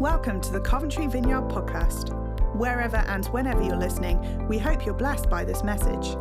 Welcome 0.00 0.40
to 0.42 0.52
the 0.52 0.60
Coventry 0.60 1.06
Vineyard 1.06 1.48
Podcast. 1.48 2.10
Wherever 2.54 2.98
and 2.98 3.24
whenever 3.28 3.62
you're 3.62 3.78
listening, 3.78 4.46
we 4.46 4.58
hope 4.58 4.84
you're 4.84 4.92
blessed 4.92 5.30
by 5.30 5.42
this 5.42 5.64
message. 5.64 6.18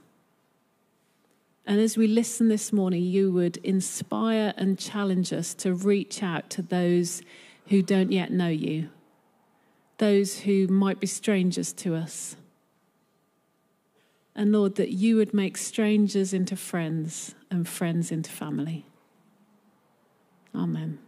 And 1.67 1.81
as 1.81 1.97
we 1.97 2.07
listen 2.07 2.49
this 2.49 2.73
morning, 2.73 3.03
you 3.03 3.33
would 3.33 3.57
inspire 3.59 4.53
and 4.57 4.79
challenge 4.79 5.33
us 5.33 5.55
to 5.55 5.75
reach 5.75 6.23
out 6.23 6.51
to 6.51 6.63
those 6.63 7.23
who 7.69 7.83
don't 7.83 8.13
yet 8.13 8.33
know 8.33 8.49
you, 8.49 8.91
those 9.99 10.41
who 10.41 10.67
might 10.67 10.99
be 10.99 11.07
strangers 11.07 11.73
to 11.75 11.95
us 11.95 12.37
and 14.35 14.53
Lord, 14.53 14.77
that 14.77 14.91
you 14.91 15.17
would 15.17 15.35
make 15.35 15.57
strangers 15.57 16.33
into 16.33 16.57
friends 16.57 17.35
and 17.51 17.69
friends 17.69 18.11
into 18.11 18.31
family. 18.31 18.87
Amen. 20.55 20.99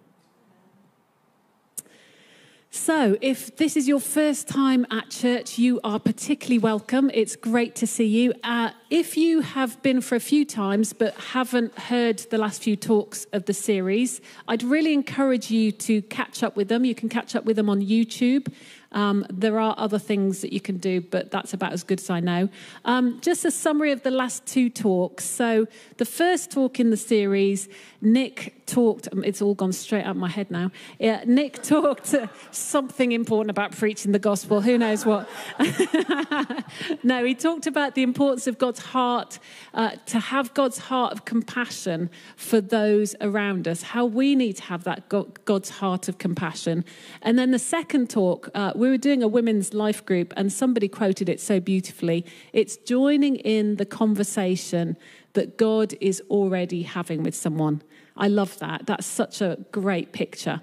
So, 2.77 3.16
if 3.20 3.56
this 3.56 3.77
is 3.77 3.86
your 3.86 4.00
first 4.00 4.48
time 4.48 4.84
at 4.91 5.08
church, 5.08 5.58
you 5.58 5.81
are 5.84 6.00
particularly 6.00 6.58
welcome. 6.58 7.08
It's 7.14 7.36
great 7.36 7.77
to 7.77 7.86
see 7.86 8.05
you. 8.05 8.34
Uh, 8.42 8.70
if 8.91 9.16
you 9.16 9.42
have 9.42 9.81
been 9.83 10.00
for 10.00 10.16
a 10.16 10.20
few 10.20 10.44
times 10.44 10.92
but 10.92 11.14
haven't 11.14 11.78
heard 11.78 12.19
the 12.31 12.36
last 12.36 12.64
few 12.64 12.75
talks 12.75 13.27
of 13.33 13.44
the 13.44 13.55
series, 13.55 14.20
I'd 14.48 14.64
really 14.64 14.92
encourage 14.92 15.53
you 15.53 15.70
to 15.70 16.03
catch 16.03 16.42
up 16.42 16.56
with 16.56 16.66
them. 16.66 16.84
You 16.84 16.97
can 16.97 17.09
catch 17.09 17.36
up 17.36 17.44
with 17.44 17.55
them 17.55 17.70
on 17.70 17.81
YouTube. 17.81 18.53
Um, 18.95 19.27
there 19.28 19.59
are 19.59 19.75
other 19.77 19.98
things 19.98 20.41
that 20.41 20.53
you 20.53 20.61
can 20.61 20.78
do, 20.78 21.00
but 21.00 21.31
that's 21.31 21.53
about 21.53 21.73
as 21.73 21.83
good 21.83 22.00
as 22.00 22.09
I 22.09 22.20
know. 22.20 22.48
Um, 22.84 23.20
just 23.20 23.45
a 23.45 23.50
summary 23.50 23.92
of 23.92 24.03
the 24.03 24.11
last 24.11 24.47
two 24.47 24.70
talks. 24.70 25.25
So, 25.25 25.67
the 25.98 26.05
first 26.05 26.50
talk 26.50 26.81
in 26.81 26.91
the 26.91 26.97
series, 26.97 27.69
Nick 28.05 28.66
talked, 28.66 29.08
um, 29.12 29.24
it's 29.24 29.41
all 29.41 29.55
gone 29.55 29.72
straight 29.72 30.05
out 30.05 30.14
my 30.16 30.28
head 30.28 30.50
now. 30.50 30.70
Yeah, 30.98 31.22
Nick 31.27 31.62
talked 31.62 32.14
something 32.50 33.12
important 33.12 33.50
about 33.50 33.72
preaching 33.72 34.12
the 34.12 34.19
gospel. 34.19 34.60
Who 34.60 34.77
knows 34.78 35.06
what? 35.06 35.28
no, 37.03 37.25
he 37.25 37.34
talked 37.34 37.66
about 37.66 37.94
the 37.94 38.03
importance 38.03 38.47
of 38.47 38.59
God's 38.59 38.81
heart, 38.81 39.38
uh, 39.72 39.93
to 40.06 40.19
have 40.19 40.53
God's 40.54 40.78
heart 40.78 41.12
of 41.12 41.25
compassion 41.25 42.10
for 42.37 42.60
those 42.60 43.16
around 43.20 43.66
us, 43.66 43.82
how 43.82 44.04
we 44.04 44.34
need 44.34 44.56
to 44.56 44.62
have 44.64 44.84
that 44.84 45.09
God's 45.09 45.70
heart 45.70 46.09
of 46.09 46.19
compassion. 46.19 46.84
And 47.22 47.38
then 47.38 47.50
the 47.50 47.59
second 47.59 48.10
talk, 48.10 48.50
uh, 48.54 48.72
we 48.75 48.88
were 48.88 48.98
doing 48.98 49.22
a 49.22 49.28
women's 49.28 49.72
life 49.72 50.04
group, 50.04 50.32
and 50.37 50.53
somebody 50.53 50.88
quoted 50.88 51.28
it 51.28 51.41
so 51.41 51.59
beautifully. 51.59 52.25
It's 52.53 52.76
joining 52.76 53.37
in 53.37 53.76
the 53.76 53.87
conversation 53.87 54.97
that 55.34 55.56
God 55.56 55.94
is 56.00 56.22
already 56.31 56.82
having 56.82 57.22
with 57.22 57.34
someone. 57.34 57.82
I 58.16 58.28
love 58.28 58.58
that. 58.58 58.86
That's 58.86 59.06
such 59.06 59.41
a 59.41 59.58
great 59.72 60.12
picture. 60.12 60.60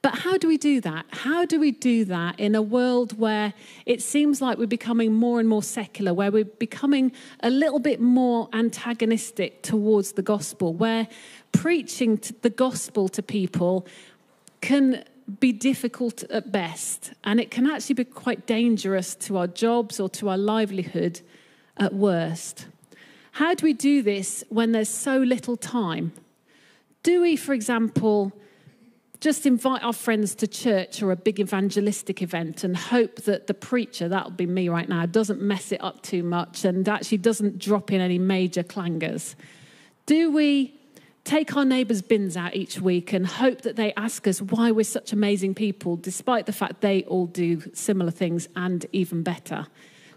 But 0.00 0.20
how 0.20 0.38
do 0.38 0.48
we 0.48 0.56
do 0.56 0.80
that? 0.80 1.06
How 1.10 1.44
do 1.44 1.58
we 1.58 1.70
do 1.72 2.04
that 2.06 2.38
in 2.38 2.54
a 2.54 2.62
world 2.62 3.18
where 3.18 3.52
it 3.84 4.00
seems 4.00 4.40
like 4.40 4.58
we're 4.58 4.66
becoming 4.66 5.12
more 5.12 5.40
and 5.40 5.48
more 5.48 5.62
secular, 5.62 6.14
where 6.14 6.30
we're 6.30 6.44
becoming 6.44 7.12
a 7.40 7.50
little 7.50 7.78
bit 7.78 8.00
more 8.00 8.48
antagonistic 8.52 9.62
towards 9.62 10.12
the 10.12 10.22
gospel, 10.22 10.72
where 10.72 11.08
preaching 11.52 12.20
the 12.42 12.50
gospel 12.50 13.08
to 13.08 13.22
people 13.22 13.86
can 14.60 15.04
be 15.40 15.52
difficult 15.52 16.22
at 16.24 16.50
best, 16.50 17.12
and 17.24 17.38
it 17.38 17.50
can 17.50 17.68
actually 17.68 17.94
be 17.94 18.04
quite 18.04 18.46
dangerous 18.46 19.14
to 19.14 19.36
our 19.36 19.46
jobs 19.46 20.00
or 20.00 20.08
to 20.08 20.28
our 20.28 20.38
livelihood 20.38 21.20
at 21.76 21.92
worst. 21.92 22.66
How 23.32 23.54
do 23.54 23.64
we 23.64 23.74
do 23.74 24.02
this 24.02 24.42
when 24.48 24.72
there's 24.72 24.88
so 24.88 25.18
little 25.18 25.56
time? 25.56 26.12
Do 27.02 27.22
we, 27.22 27.36
for 27.36 27.52
example, 27.52 28.32
just 29.20 29.46
invite 29.46 29.82
our 29.82 29.92
friends 29.92 30.34
to 30.36 30.46
church 30.46 31.02
or 31.02 31.10
a 31.10 31.16
big 31.16 31.40
evangelistic 31.40 32.22
event 32.22 32.62
and 32.62 32.76
hope 32.76 33.16
that 33.22 33.46
the 33.48 33.54
preacher, 33.54 34.08
that'll 34.08 34.30
be 34.30 34.46
me 34.46 34.68
right 34.68 34.88
now, 34.88 35.06
doesn't 35.06 35.40
mess 35.40 35.72
it 35.72 35.82
up 35.82 36.02
too 36.02 36.22
much 36.22 36.64
and 36.64 36.88
actually 36.88 37.18
doesn't 37.18 37.58
drop 37.58 37.92
in 37.92 38.00
any 38.00 38.18
major 38.18 38.62
clangers? 38.62 39.34
Do 40.06 40.30
we 40.30 40.74
take 41.24 41.56
our 41.56 41.64
neighbours' 41.64 42.00
bins 42.00 42.36
out 42.36 42.54
each 42.54 42.80
week 42.80 43.12
and 43.12 43.26
hope 43.26 43.62
that 43.62 43.76
they 43.76 43.92
ask 43.94 44.26
us 44.26 44.40
why 44.40 44.70
we're 44.70 44.84
such 44.84 45.12
amazing 45.12 45.54
people, 45.54 45.96
despite 45.96 46.46
the 46.46 46.52
fact 46.52 46.80
they 46.80 47.02
all 47.04 47.26
do 47.26 47.62
similar 47.74 48.10
things 48.12 48.48
and 48.54 48.86
even 48.92 49.22
better? 49.22 49.66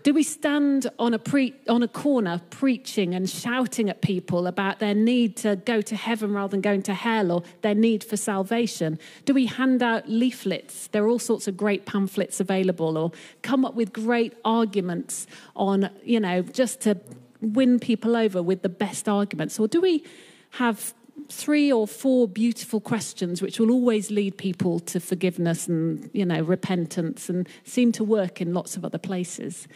Do 0.03 0.13
we 0.13 0.23
stand 0.23 0.89
on 0.97 1.13
a, 1.13 1.19
pre- 1.19 1.53
on 1.69 1.84
a 1.84 1.88
corner 1.88 2.41
preaching 2.50 3.13
and 3.13 3.29
shouting 3.29 3.89
at 3.89 4.01
people 4.01 4.47
about 4.47 4.79
their 4.79 4.95
need 4.95 5.38
to 5.38 5.56
go 5.57 5.81
to 5.81 5.95
heaven 5.95 6.34
rather 6.34 6.51
than 6.51 6.62
going 6.62 6.81
to 6.84 6.94
hell 6.94 7.31
or 7.31 7.44
their 7.62 7.75
need 7.75 8.03
for 8.03 8.17
salvation? 8.17 8.97
Do 9.25 9.34
we 9.34 9.45
hand 9.45 9.84
out 9.84 10.09
leaflets? 10.09 10.88
There 10.88 11.03
are 11.03 11.07
all 11.07 11.19
sorts 11.19 11.47
of 11.47 11.56
great 11.56 11.85
pamphlets 11.85 12.40
available, 12.40 12.97
or 12.97 13.11
come 13.44 13.63
up 13.63 13.75
with 13.75 13.94
great 13.94 14.34
arguments 14.44 15.28
on, 15.56 15.90
you 16.03 16.19
know, 16.19 16.41
just 16.41 16.81
to 16.81 16.97
win 17.41 17.79
people 17.79 18.16
over 18.16 18.41
with 18.41 18.61
the 18.61 18.69
best 18.69 19.07
arguments? 19.07 19.59
Or 19.59 19.67
do 19.67 19.81
we 19.81 20.03
have 20.51 20.94
three 21.29 21.72
or 21.72 21.88
four 21.88 22.27
beautiful 22.27 22.81
questions 22.81 23.41
which 23.41 23.59
will 23.59 23.72
always 23.72 24.11
lead 24.11 24.38
people 24.38 24.79
to 24.79 24.99
forgiveness 24.99 25.67
and 25.67 26.09
you 26.13 26.25
know 26.25 26.41
repentance 26.41 27.29
and 27.29 27.47
seem 27.63 27.91
to 27.91 28.03
work 28.03 28.41
in 28.41 28.53
lots 28.53 28.75
of 28.75 28.85
other 28.85 28.97
places. 28.97 29.67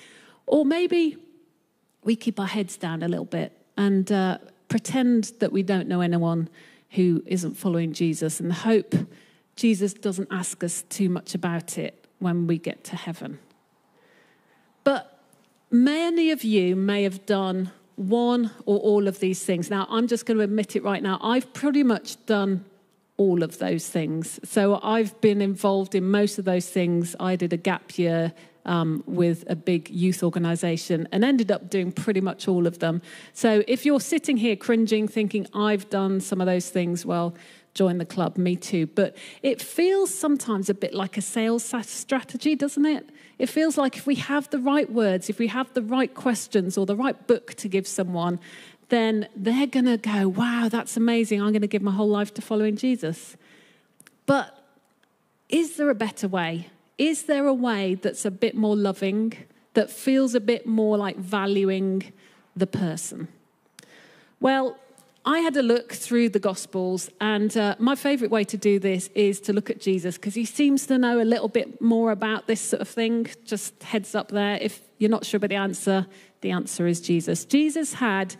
Or 0.47 0.65
maybe 0.65 1.17
we 2.03 2.15
keep 2.15 2.39
our 2.39 2.47
heads 2.47 2.77
down 2.77 3.01
a 3.03 3.07
little 3.07 3.25
bit 3.25 3.51
and 3.77 4.11
uh, 4.11 4.37
pretend 4.67 5.31
that 5.39 5.51
we 5.51 5.63
don't 5.63 5.87
know 5.87 6.01
anyone 6.01 6.49
who 6.91 7.23
isn't 7.25 7.55
following 7.55 7.93
jesus 7.93 8.39
and 8.39 8.53
hope 8.53 8.93
jesus 9.55 9.93
doesn't 9.93 10.27
ask 10.31 10.63
us 10.63 10.83
too 10.89 11.09
much 11.09 11.33
about 11.35 11.77
it 11.77 12.05
when 12.19 12.47
we 12.47 12.57
get 12.57 12.83
to 12.85 12.95
heaven. 12.95 13.39
But 14.83 15.19
many 15.71 16.31
of 16.31 16.43
you 16.43 16.75
may 16.75 17.03
have 17.03 17.25
done 17.25 17.71
one 17.95 18.51
or 18.65 18.77
all 18.79 19.07
of 19.07 19.19
these 19.19 19.43
things. 19.43 19.69
Now, 19.69 19.87
I'm 19.89 20.07
just 20.07 20.25
going 20.25 20.37
to 20.37 20.43
admit 20.43 20.75
it 20.75 20.83
right 20.83 21.01
now. 21.01 21.19
I've 21.21 21.53
pretty 21.53 21.83
much 21.83 22.23
done 22.25 22.65
all 23.17 23.43
of 23.43 23.57
those 23.59 23.87
things. 23.87 24.39
So 24.43 24.79
I've 24.83 25.19
been 25.21 25.41
involved 25.41 25.95
in 25.95 26.09
most 26.09 26.37
of 26.37 26.45
those 26.45 26.69
things. 26.69 27.15
I 27.19 27.35
did 27.35 27.53
a 27.53 27.57
gap 27.57 27.97
year 27.97 28.33
um, 28.65 29.03
with 29.05 29.45
a 29.47 29.55
big 29.55 29.89
youth 29.89 30.23
organization 30.23 31.07
and 31.11 31.23
ended 31.23 31.51
up 31.51 31.69
doing 31.69 31.91
pretty 31.91 32.21
much 32.21 32.47
all 32.47 32.67
of 32.67 32.79
them. 32.79 33.01
So 33.33 33.63
if 33.67 33.85
you're 33.85 34.01
sitting 34.01 34.37
here 34.37 34.55
cringing, 34.55 35.07
thinking, 35.07 35.47
I've 35.53 35.89
done 35.89 36.19
some 36.19 36.41
of 36.41 36.47
those 36.47 36.69
things, 36.69 37.05
well, 37.05 37.35
join 37.75 37.99
the 37.99 38.05
club, 38.05 38.37
me 38.37 38.55
too. 38.55 38.87
But 38.87 39.15
it 39.43 39.61
feels 39.61 40.11
sometimes 40.11 40.69
a 40.69 40.73
bit 40.73 40.93
like 40.93 41.17
a 41.17 41.21
sales 41.21 41.71
strategy, 41.83 42.55
doesn't 42.55 42.85
it? 42.85 43.09
It 43.37 43.47
feels 43.47 43.77
like 43.77 43.97
if 43.97 44.07
we 44.07 44.15
have 44.15 44.49
the 44.49 44.59
right 44.59 44.91
words, 44.91 45.29
if 45.29 45.37
we 45.37 45.47
have 45.47 45.71
the 45.73 45.83
right 45.83 46.11
questions 46.13 46.77
or 46.77 46.85
the 46.85 46.95
right 46.95 47.27
book 47.27 47.53
to 47.55 47.67
give 47.67 47.85
someone, 47.85 48.39
then 48.89 49.27
they're 49.35 49.67
going 49.67 49.85
to 49.85 49.97
go, 49.97 50.29
wow, 50.29 50.69
that's 50.71 50.95
amazing. 50.95 51.41
I'm 51.41 51.51
going 51.51 51.61
to 51.61 51.67
give 51.67 51.81
my 51.81 51.91
whole 51.91 52.09
life 52.09 52.33
to 52.35 52.41
following 52.41 52.77
Jesus. 52.77 53.35
But 54.25 54.57
is 55.49 55.75
there 55.75 55.89
a 55.89 55.95
better 55.95 56.27
way? 56.27 56.69
Is 56.97 57.23
there 57.23 57.45
a 57.45 57.53
way 57.53 57.95
that's 57.95 58.25
a 58.25 58.31
bit 58.31 58.55
more 58.55 58.75
loving, 58.75 59.33
that 59.73 59.89
feels 59.89 60.33
a 60.33 60.39
bit 60.39 60.65
more 60.65 60.97
like 60.97 61.17
valuing 61.17 62.13
the 62.55 62.67
person? 62.67 63.27
Well, 64.39 64.77
I 65.27 65.39
had 65.39 65.57
a 65.57 65.63
look 65.63 65.91
through 65.91 66.29
the 66.29 66.39
Gospels, 66.39 67.09
and 67.19 67.57
uh, 67.57 67.75
my 67.79 67.95
favourite 67.95 68.29
way 68.29 68.43
to 68.43 68.57
do 68.57 68.77
this 68.77 69.09
is 69.15 69.39
to 69.41 69.53
look 69.53 69.71
at 69.71 69.81
Jesus 69.81 70.17
because 70.17 70.35
he 70.35 70.45
seems 70.45 70.85
to 70.85 70.99
know 70.99 71.19
a 71.19 71.25
little 71.25 71.47
bit 71.47 71.81
more 71.81 72.11
about 72.11 72.45
this 72.45 72.61
sort 72.61 72.79
of 72.83 72.87
thing. 72.87 73.25
Just 73.43 73.81
heads 73.81 74.13
up 74.13 74.27
there. 74.29 74.59
If 74.61 74.81
you're 74.99 75.09
not 75.09 75.25
sure 75.25 75.37
about 75.37 75.49
the 75.49 75.55
answer, 75.55 76.05
the 76.41 76.51
answer 76.51 76.85
is 76.85 77.01
Jesus. 77.01 77.43
Jesus 77.43 77.95
had 77.95 78.35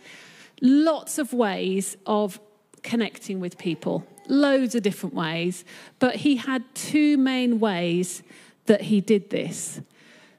lots 0.62 1.18
of 1.18 1.32
ways 1.32 1.96
of 2.06 2.38
connecting 2.84 3.40
with 3.40 3.58
people, 3.58 4.06
loads 4.28 4.76
of 4.76 4.84
different 4.84 5.16
ways, 5.16 5.64
but 5.98 6.14
he 6.14 6.36
had 6.36 6.62
two 6.76 7.18
main 7.18 7.58
ways 7.58 8.22
that 8.66 8.82
he 8.82 9.00
did 9.00 9.30
this. 9.30 9.80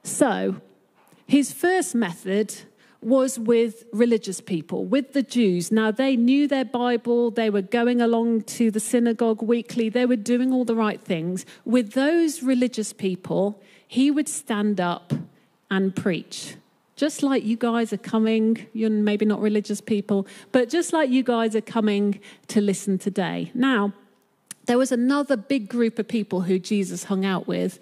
So, 0.03 0.61
his 1.27 1.51
first 1.51 1.93
method 1.93 2.55
was 3.07 3.39
with 3.39 3.85
religious 3.93 4.41
people, 4.41 4.83
with 4.83 5.13
the 5.13 5.23
Jews. 5.23 5.71
Now, 5.71 5.91
they 5.91 6.17
knew 6.17 6.45
their 6.45 6.65
Bible, 6.65 7.31
they 7.31 7.49
were 7.49 7.61
going 7.61 8.01
along 8.01 8.41
to 8.57 8.69
the 8.69 8.81
synagogue 8.81 9.41
weekly, 9.41 9.87
they 9.87 10.05
were 10.05 10.17
doing 10.17 10.51
all 10.51 10.65
the 10.65 10.75
right 10.75 10.99
things. 10.99 11.45
With 11.63 11.93
those 11.93 12.43
religious 12.43 12.91
people, 12.91 13.61
he 13.87 14.11
would 14.11 14.27
stand 14.27 14.81
up 14.81 15.13
and 15.71 15.95
preach. 15.95 16.55
Just 16.97 17.23
like 17.23 17.45
you 17.45 17.55
guys 17.55 17.93
are 17.93 17.97
coming, 17.97 18.67
you're 18.73 18.89
maybe 18.89 19.25
not 19.25 19.39
religious 19.39 19.79
people, 19.79 20.27
but 20.51 20.67
just 20.67 20.91
like 20.91 21.09
you 21.09 21.23
guys 21.23 21.55
are 21.55 21.61
coming 21.61 22.19
to 22.49 22.59
listen 22.59 22.97
today. 22.97 23.51
Now, 23.53 23.93
there 24.65 24.77
was 24.77 24.91
another 24.91 25.37
big 25.37 25.69
group 25.69 25.97
of 25.97 26.09
people 26.09 26.41
who 26.41 26.59
Jesus 26.59 27.05
hung 27.05 27.23
out 27.23 27.47
with, 27.47 27.79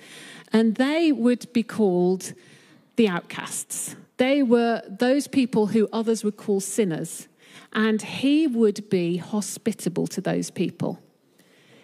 and 0.54 0.76
they 0.76 1.12
would 1.12 1.52
be 1.52 1.64
called 1.64 2.34
the 2.96 3.08
outcasts. 3.08 3.96
They 4.18 4.42
were 4.44 4.82
those 4.88 5.28
people 5.28 5.68
who 5.68 5.90
others 5.92 6.24
would 6.24 6.38
call 6.38 6.60
sinners, 6.60 7.28
and 7.74 8.02
he 8.02 8.48
would 8.48 8.90
be 8.90 9.18
hospitable 9.18 10.08
to 10.08 10.22
those 10.22 10.50
people. 10.50 11.02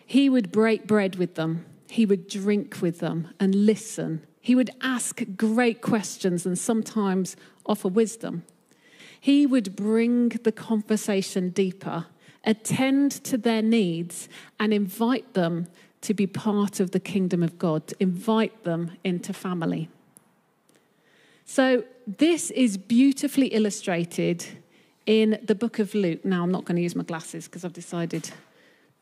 He 0.05 0.29
would 0.29 0.51
break 0.51 0.87
bread 0.87 1.15
with 1.15 1.35
them, 1.35 1.65
he 1.89 2.05
would 2.05 2.27
drink 2.27 2.81
with 2.81 2.99
them 2.99 3.29
and 3.39 3.53
listen. 3.53 4.25
He 4.39 4.55
would 4.55 4.71
ask 4.81 5.21
great 5.35 5.81
questions 5.81 6.45
and 6.45 6.57
sometimes 6.57 7.35
offer 7.65 7.89
wisdom. 7.89 8.43
He 9.19 9.45
would 9.45 9.75
bring 9.75 10.29
the 10.29 10.51
conversation 10.51 11.49
deeper, 11.49 12.07
attend 12.43 13.11
to 13.25 13.37
their 13.37 13.61
needs, 13.61 14.27
and 14.59 14.73
invite 14.73 15.33
them 15.35 15.67
to 16.01 16.13
be 16.15 16.25
part 16.25 16.79
of 16.79 16.89
the 16.91 16.99
kingdom 16.99 17.43
of 17.43 17.59
God, 17.59 17.93
invite 17.99 18.63
them 18.63 18.97
into 19.03 19.31
family. 19.31 19.89
So, 21.53 21.83
this 22.07 22.49
is 22.49 22.77
beautifully 22.77 23.47
illustrated 23.47 24.45
in 25.05 25.37
the 25.43 25.53
book 25.53 25.79
of 25.79 25.93
Luke. 25.93 26.23
Now, 26.23 26.43
I'm 26.43 26.51
not 26.51 26.63
going 26.63 26.77
to 26.77 26.81
use 26.81 26.95
my 26.95 27.03
glasses 27.03 27.43
because 27.43 27.65
I've 27.65 27.73
decided 27.73 28.31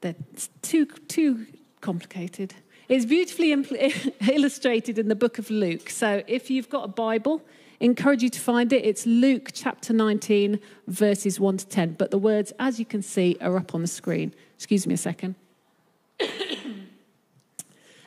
they're 0.02 0.16
too, 0.64 0.88
too 0.88 1.46
complicated. 1.82 2.56
It's 2.88 3.06
beautifully 3.06 3.52
illustrated 4.32 4.98
in 4.98 5.10
the 5.10 5.16
book 5.16 5.38
of 5.38 5.52
Luke. 5.52 5.92
So, 5.92 6.24
if 6.26 6.50
you've 6.50 6.72
got 6.72 6.86
a 6.86 6.88
Bible, 6.88 7.44
encourage 7.80 8.24
you 8.24 8.30
to 8.30 8.40
find 8.40 8.74
it. 8.74 8.84
It's 8.84 9.06
Luke 9.06 9.52
chapter 9.54 9.94
19, 9.94 10.60
verses 10.88 11.40
1 11.40 11.58
to 11.58 11.68
10. 11.68 11.98
But 12.00 12.10
the 12.10 12.18
words, 12.18 12.52
as 12.58 12.80
you 12.80 12.86
can 12.86 13.04
see, 13.04 13.38
are 13.42 13.58
up 13.58 13.76
on 13.76 13.84
the 13.84 13.88
screen. 13.88 14.34
Excuse 14.56 14.88
me 14.88 14.96
a 14.96 14.98
second. 14.98 15.36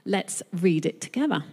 Let's 0.04 0.42
read 0.52 0.84
it 0.84 1.00
together. 1.00 1.44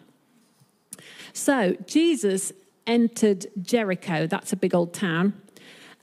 So, 1.33 1.77
Jesus 1.85 2.51
entered 2.89 3.45
Jericho. 3.61 4.27
That's 4.27 4.51
a 4.51 4.57
big 4.57 4.75
old 4.75 4.93
town. 4.93 5.39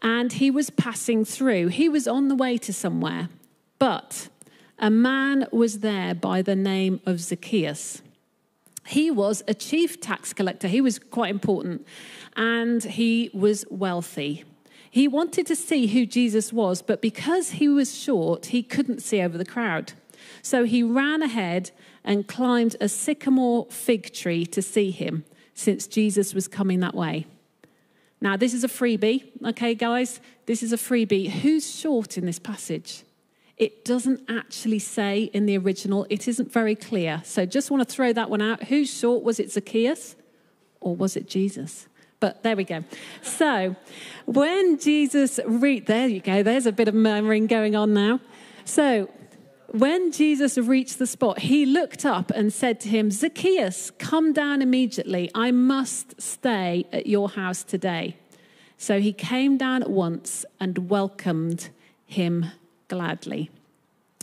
And 0.00 0.32
he 0.32 0.50
was 0.50 0.70
passing 0.70 1.24
through. 1.24 1.68
He 1.68 1.88
was 1.88 2.06
on 2.06 2.28
the 2.28 2.34
way 2.34 2.56
to 2.58 2.72
somewhere. 2.72 3.28
But 3.78 4.28
a 4.78 4.88
man 4.88 5.48
was 5.50 5.80
there 5.80 6.14
by 6.14 6.40
the 6.40 6.56
name 6.56 7.00
of 7.04 7.20
Zacchaeus. 7.20 8.02
He 8.86 9.10
was 9.10 9.42
a 9.48 9.54
chief 9.54 10.00
tax 10.00 10.32
collector. 10.32 10.68
He 10.68 10.80
was 10.80 10.98
quite 10.98 11.30
important. 11.30 11.84
And 12.36 12.84
he 12.84 13.30
was 13.34 13.64
wealthy. 13.68 14.44
He 14.88 15.08
wanted 15.08 15.46
to 15.48 15.56
see 15.56 15.88
who 15.88 16.06
Jesus 16.06 16.52
was, 16.52 16.80
but 16.80 17.02
because 17.02 17.50
he 17.50 17.68
was 17.68 17.98
short, 17.98 18.46
he 18.46 18.62
couldn't 18.62 19.02
see 19.02 19.20
over 19.20 19.36
the 19.36 19.44
crowd. 19.44 19.92
So 20.40 20.64
he 20.64 20.82
ran 20.82 21.20
ahead 21.20 21.70
and 22.04 22.26
climbed 22.26 22.76
a 22.80 22.88
sycamore 22.88 23.66
fig 23.68 24.14
tree 24.14 24.46
to 24.46 24.62
see 24.62 24.90
him 24.90 25.24
since 25.56 25.86
Jesus 25.86 26.34
was 26.34 26.46
coming 26.46 26.80
that 26.80 26.94
way. 26.94 27.26
Now, 28.20 28.36
this 28.36 28.54
is 28.54 28.62
a 28.62 28.68
freebie, 28.68 29.24
okay, 29.44 29.74
guys? 29.74 30.20
This 30.44 30.62
is 30.62 30.72
a 30.72 30.76
freebie. 30.76 31.28
Who's 31.28 31.68
short 31.74 32.16
in 32.16 32.26
this 32.26 32.38
passage? 32.38 33.02
It 33.56 33.84
doesn't 33.84 34.20
actually 34.28 34.78
say 34.78 35.24
in 35.32 35.46
the 35.46 35.56
original, 35.56 36.06
it 36.10 36.28
isn't 36.28 36.52
very 36.52 36.76
clear. 36.76 37.22
So 37.24 37.46
just 37.46 37.70
want 37.70 37.86
to 37.86 37.92
throw 37.92 38.12
that 38.12 38.28
one 38.28 38.42
out. 38.42 38.64
Who's 38.64 38.94
short? 38.94 39.24
Was 39.24 39.40
it 39.40 39.50
Zacchaeus 39.50 40.14
or 40.80 40.94
was 40.94 41.16
it 41.16 41.26
Jesus? 41.26 41.88
But 42.20 42.42
there 42.42 42.54
we 42.54 42.64
go. 42.64 42.84
So 43.22 43.76
when 44.26 44.78
Jesus 44.78 45.40
read, 45.46 45.86
there 45.86 46.06
you 46.06 46.20
go, 46.20 46.42
there's 46.42 46.66
a 46.66 46.72
bit 46.72 46.86
of 46.86 46.94
murmuring 46.94 47.46
going 47.46 47.74
on 47.74 47.94
now. 47.94 48.20
So 48.66 49.08
when 49.70 50.12
Jesus 50.12 50.56
reached 50.58 50.98
the 50.98 51.06
spot, 51.06 51.40
he 51.40 51.66
looked 51.66 52.04
up 52.04 52.30
and 52.30 52.52
said 52.52 52.80
to 52.80 52.88
him, 52.88 53.10
Zacchaeus, 53.10 53.90
come 53.90 54.32
down 54.32 54.62
immediately. 54.62 55.30
I 55.34 55.50
must 55.50 56.20
stay 56.20 56.86
at 56.92 57.06
your 57.06 57.30
house 57.30 57.62
today. 57.62 58.16
So 58.76 59.00
he 59.00 59.12
came 59.12 59.56
down 59.56 59.82
at 59.82 59.90
once 59.90 60.44
and 60.60 60.90
welcomed 60.90 61.70
him 62.04 62.46
gladly. 62.88 63.50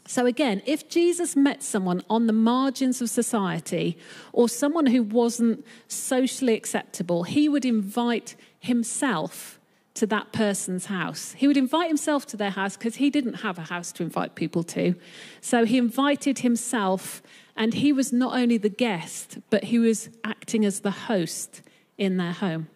So, 0.06 0.26
again, 0.26 0.62
if 0.66 0.90
Jesus 0.90 1.36
met 1.36 1.64
someone 1.64 2.04
on 2.10 2.28
the 2.28 2.34
margins 2.34 3.02
of 3.02 3.10
society 3.10 3.98
or 4.34 4.50
someone 4.50 4.88
who 4.88 5.02
wasn't 5.02 5.66
socially 5.88 6.56
acceptable, 6.56 7.24
he 7.24 7.48
would 7.48 7.64
invite 7.64 8.36
himself 8.60 9.60
to 9.96 10.08
that 10.08 10.32
person's 10.32 10.88
house. 10.88 11.34
He 11.34 11.48
would 11.48 11.58
invite 11.58 11.88
himself 11.88 12.26
to 12.28 12.38
their 12.38 12.50
house 12.50 12.76
because 12.76 12.96
he 12.96 13.10
didn't 13.10 13.36
have 13.36 13.60
a 13.60 13.64
house 13.64 13.92
to 13.94 14.04
invite 14.04 14.36
people 14.36 14.64
to. 14.64 14.96
So 15.40 15.66
he 15.66 15.78
invited 15.78 16.40
himself, 16.40 17.22
and 17.56 17.76
he 17.76 17.94
was 17.94 18.12
not 18.12 18.36
only 18.36 18.58
the 18.58 18.70
guest, 18.70 19.38
but 19.50 19.66
he 19.66 19.78
was 19.78 20.10
acting 20.24 20.66
as 20.66 20.80
the 20.80 20.92
host 20.92 21.62
in 21.98 22.18
their 22.18 22.32
home. 22.32 22.68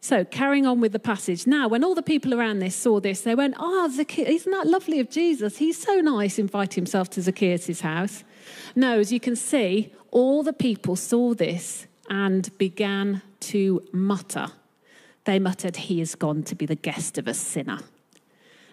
So, 0.00 0.22
carrying 0.22 0.66
on 0.66 0.82
with 0.82 0.92
the 0.92 0.98
passage. 0.98 1.46
Now, 1.46 1.66
when 1.66 1.82
all 1.82 1.94
the 1.94 2.02
people 2.02 2.34
around 2.34 2.58
this 2.58 2.76
saw 2.76 3.00
this, 3.00 3.22
they 3.22 3.34
went, 3.34 3.54
ah, 3.56 3.62
Oh, 3.62 3.88
Zacchaeus, 3.90 4.28
isn't 4.28 4.52
that 4.52 4.66
lovely 4.66 5.00
of 5.00 5.08
Jesus? 5.08 5.56
He's 5.56 5.80
so 5.80 5.94
nice, 5.94 6.38
inviting 6.38 6.82
himself 6.82 7.08
to 7.10 7.22
Zacchaeus' 7.22 7.80
house. 7.80 8.22
No, 8.76 8.98
as 8.98 9.10
you 9.10 9.18
can 9.18 9.34
see, 9.34 9.94
all 10.10 10.42
the 10.42 10.52
people 10.52 10.94
saw 10.94 11.32
this 11.32 11.86
and 12.10 12.56
began 12.58 13.22
to 13.40 13.82
mutter 13.92 14.48
they 15.24 15.38
muttered, 15.38 15.76
He 15.76 16.00
is 16.00 16.14
gone 16.14 16.42
to 16.44 16.54
be 16.54 16.66
the 16.66 16.74
guest 16.74 17.18
of 17.18 17.26
a 17.26 17.34
sinner. 17.34 17.80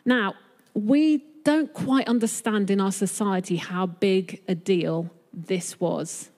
Now, 0.05 0.35
we 0.73 1.23
don't 1.43 1.73
quite 1.73 2.07
understand 2.07 2.69
in 2.69 2.79
our 2.79 2.91
society 2.91 3.57
how 3.57 3.85
big 3.85 4.41
a 4.47 4.55
deal 4.55 5.09
this 5.33 5.79
was. 5.79 6.29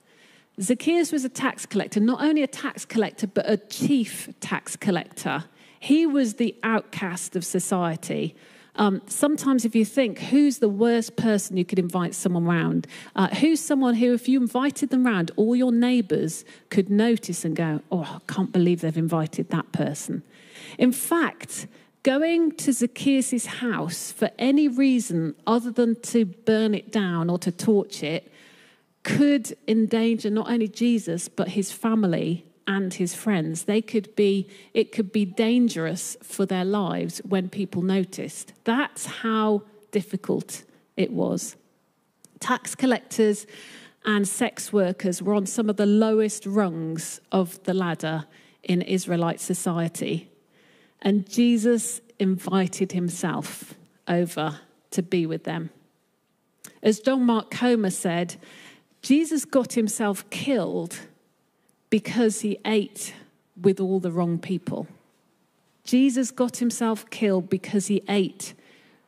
Zacchaeus 0.60 1.10
was 1.10 1.24
a 1.24 1.28
tax 1.28 1.66
collector, 1.66 2.00
not 2.00 2.22
only 2.22 2.42
a 2.42 2.46
tax 2.46 2.84
collector, 2.84 3.26
but 3.26 3.48
a 3.48 3.56
chief 3.56 4.28
tax 4.40 4.76
collector. 4.76 5.44
He 5.80 6.06
was 6.06 6.34
the 6.34 6.54
outcast 6.62 7.36
of 7.36 7.44
society. 7.44 8.36
Um, 8.76 9.02
sometimes, 9.06 9.64
if 9.64 9.74
you 9.76 9.84
think, 9.84 10.18
who's 10.18 10.58
the 10.58 10.68
worst 10.68 11.16
person 11.16 11.56
you 11.56 11.64
could 11.64 11.78
invite 11.78 12.14
someone 12.14 12.44
round? 12.44 12.86
Uh, 13.14 13.28
who's 13.28 13.60
someone 13.60 13.94
who, 13.94 14.14
if 14.14 14.28
you 14.28 14.40
invited 14.40 14.90
them 14.90 15.06
round, 15.06 15.30
all 15.36 15.54
your 15.54 15.72
neighbours 15.72 16.44
could 16.70 16.90
notice 16.90 17.44
and 17.44 17.54
go, 17.54 17.82
oh, 17.92 18.02
I 18.02 18.32
can't 18.32 18.52
believe 18.52 18.80
they've 18.80 18.96
invited 18.96 19.50
that 19.50 19.70
person. 19.72 20.22
In 20.78 20.90
fact, 20.90 21.68
going 22.02 22.52
to 22.52 22.72
Zacchaeus' 22.72 23.46
house 23.46 24.12
for 24.12 24.30
any 24.38 24.68
reason 24.68 25.34
other 25.46 25.70
than 25.70 26.00
to 26.02 26.24
burn 26.24 26.74
it 26.74 26.90
down 26.90 27.30
or 27.30 27.38
to 27.38 27.52
torch 27.52 28.02
it 28.02 28.30
could 29.04 29.56
endanger 29.68 30.30
not 30.30 30.50
only 30.50 30.66
Jesus, 30.66 31.28
but 31.28 31.48
his 31.48 31.70
family 31.70 32.44
and 32.66 32.94
his 32.94 33.14
friends. 33.14 33.64
They 33.64 33.82
could 33.82 34.14
be, 34.16 34.48
it 34.72 34.92
could 34.92 35.12
be 35.12 35.24
dangerous 35.24 36.16
for 36.22 36.46
their 36.46 36.64
lives 36.64 37.20
when 37.24 37.48
people 37.48 37.82
noticed. 37.82 38.52
That's 38.64 39.06
how 39.06 39.62
difficult 39.90 40.64
it 40.96 41.12
was. 41.12 41.56
Tax 42.40 42.74
collectors 42.74 43.46
and 44.04 44.28
sex 44.28 44.72
workers 44.72 45.22
were 45.22 45.34
on 45.34 45.46
some 45.46 45.70
of 45.70 45.76
the 45.76 45.86
lowest 45.86 46.46
rungs 46.46 47.20
of 47.32 47.62
the 47.64 47.74
ladder 47.74 48.26
in 48.62 48.82
Israelite 48.82 49.40
society. 49.40 50.30
And 51.00 51.28
Jesus 51.28 52.00
invited 52.18 52.92
himself 52.92 53.74
over 54.08 54.60
to 54.90 55.02
be 55.02 55.26
with 55.26 55.44
them. 55.44 55.70
As 56.82 57.00
John 57.00 57.24
Mark 57.24 57.50
Comer 57.50 57.90
said, 57.90 58.36
Jesus 59.02 59.44
got 59.44 59.72
himself 59.72 60.28
killed 60.30 60.98
because 61.94 62.40
he 62.40 62.58
ate 62.66 63.14
with 63.62 63.78
all 63.78 64.00
the 64.00 64.10
wrong 64.10 64.36
people. 64.36 64.88
Jesus 65.84 66.32
got 66.32 66.56
himself 66.56 67.08
killed 67.08 67.48
because 67.48 67.86
he 67.86 68.02
ate 68.08 68.52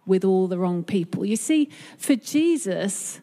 with 0.06 0.24
all 0.24 0.46
the 0.46 0.56
wrong 0.56 0.84
people. 0.84 1.24
You 1.24 1.34
see, 1.34 1.68
for 1.98 2.14
Jesus, 2.14 3.20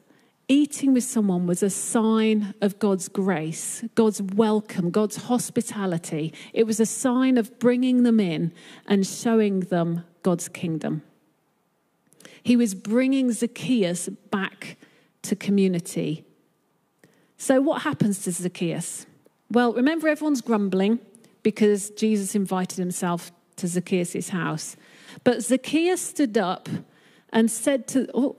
eating 0.50 0.93
with 0.93 1.05
someone 1.05 1.48
was 1.48 1.63
a 1.63 1.70
sign 1.70 2.53
of 2.60 2.77
God's 2.77 3.08
grace, 3.08 3.86
God's 3.96 4.22
welcome, 4.22 4.89
God's 4.89 5.15
hospitality. 5.15 6.34
It 6.51 6.67
was 6.67 6.82
a 6.82 6.86
sign 6.86 7.38
of 7.38 7.58
bringing 7.58 8.03
them 8.03 8.20
in 8.20 8.51
and 8.86 9.08
showing 9.08 9.62
them 9.62 10.03
God's 10.24 10.50
kingdom. 10.50 11.03
He 12.43 12.58
was 12.58 12.75
bringing 12.75 13.32
Zacchaeus 13.32 14.10
back 14.29 14.75
to 15.22 15.38
community. 15.38 16.25
So, 17.38 17.62
what 17.62 17.84
happens 17.84 18.25
to 18.25 18.32
Zacchaeus? 18.34 19.05
Well, 19.50 19.74
remember, 19.74 20.08
everyone's 20.08 20.42
grumbling 20.42 21.00
because 21.44 21.90
Jesus 21.92 22.36
invited 22.36 22.78
himself 22.78 23.32
to 23.58 23.68
Zacchaeus' 23.68 24.30
house. 24.30 24.76
But 25.24 25.44
Zacchaeus 25.44 26.02
stood 26.02 26.38
up 26.38 26.70
and 27.32 27.52
said 27.52 27.88
to, 27.90 28.08
oh, 28.14 28.36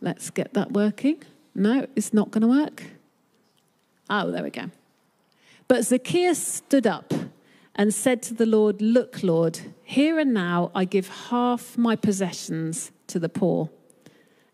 let's 0.00 0.30
get 0.30 0.54
that 0.54 0.72
working. 0.72 1.22
No, 1.54 1.86
it's 1.96 2.12
not 2.12 2.30
going 2.30 2.42
to 2.42 2.48
work. 2.48 2.84
Oh, 4.08 4.30
there 4.30 4.42
we 4.42 4.50
go. 4.50 4.70
But 5.68 5.84
Zacchaeus 5.84 6.38
stood 6.38 6.86
up 6.86 7.12
and 7.74 7.94
said 7.94 8.22
to 8.22 8.34
the 8.34 8.46
Lord, 8.46 8.82
Look, 8.82 9.22
Lord, 9.22 9.60
here 9.84 10.18
and 10.18 10.34
now 10.34 10.70
I 10.74 10.84
give 10.84 11.08
half 11.08 11.78
my 11.78 11.96
possessions 11.96 12.92
to 13.06 13.18
the 13.18 13.28
poor. 13.28 13.70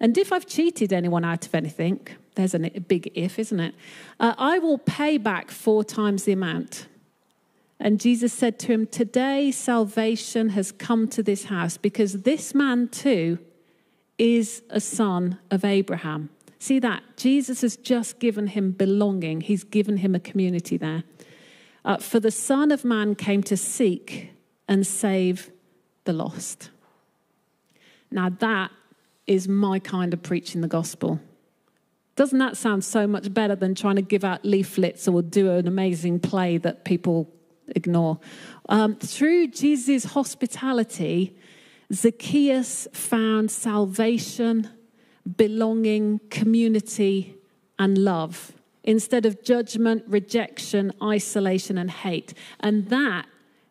And 0.01 0.17
if 0.17 0.33
I've 0.33 0.47
cheated 0.47 0.93
anyone 0.93 1.25
out 1.25 1.47
of 1.47 1.55
anything, 1.55 2.07
there's 2.39 2.55
a 2.55 2.61
big 2.61 3.11
if, 3.17 3.37
isn't 3.37 3.59
it? 3.59 3.75
Uh, 4.21 4.33
I 4.39 4.61
will 4.61 4.79
pay 4.79 5.19
back 5.19 5.51
four 5.51 5.83
times 5.83 6.23
the 6.23 6.31
amount. 6.31 6.87
And 7.81 7.99
Jesus 7.99 8.33
said 8.33 8.61
to 8.61 8.69
him, 8.69 8.87
Today 8.87 9.51
salvation 9.51 10.51
has 10.51 10.71
come 10.71 11.09
to 11.09 11.23
this 11.23 11.47
house 11.47 11.77
because 11.77 12.23
this 12.23 12.55
man 12.55 12.89
too 12.89 13.41
is 14.19 14.63
a 14.71 14.79
son 14.79 15.39
of 15.51 15.65
Abraham. 15.65 16.31
See 16.61 16.79
that? 16.79 17.03
Jesus 17.17 17.63
has 17.63 17.77
just 17.77 18.21
given 18.21 18.47
him 18.47 18.71
belonging, 18.71 19.41
he's 19.41 19.65
given 19.65 19.97
him 19.97 20.15
a 20.15 20.21
community 20.21 20.77
there. 20.77 21.03
Uh, 21.85 21.97
for 21.97 22.21
the 22.21 22.31
Son 22.31 22.71
of 22.71 22.85
Man 22.85 23.17
came 23.17 23.43
to 23.45 23.57
seek 23.57 24.31
and 24.69 24.87
save 24.87 25.51
the 26.05 26.13
lost. 26.13 26.71
Now, 28.13 28.29
that 28.29 28.71
is 29.27 29.49
my 29.49 29.81
kind 29.81 30.13
of 30.13 30.23
preaching 30.23 30.61
the 30.61 30.69
gospel. 30.69 31.21
Doesn't 32.19 32.41
that 32.41 32.57
sound 32.57 32.83
so 32.83 33.07
much 33.07 33.33
better 33.33 33.55
than 33.55 33.77
trying 33.77 33.95
to 33.95 34.03
give 34.03 34.25
out 34.25 34.45
leaflets 34.45 35.07
or 35.07 35.23
do 35.23 35.53
an 35.53 35.69
amazing 35.69 36.19
play 36.19 36.59
that 36.59 36.85
people 36.85 37.33
ignore? 37.69 38.19
Um, 38.69 38.97
through 38.97 39.47
Jesus' 39.53 40.03
hospitality, 40.03 41.37
Zacchaeus 41.93 42.89
found 42.93 43.53
salvation, 43.53 44.69
belonging, 45.37 46.19
community, 46.29 47.37
and 47.79 47.97
love 47.97 48.51
instead 48.83 49.25
of 49.25 49.45
judgment, 49.45 50.03
rejection, 50.09 50.93
isolation, 51.01 51.79
and 51.79 51.89
hate. 51.89 52.35
And 52.59 52.89
that 52.89 53.27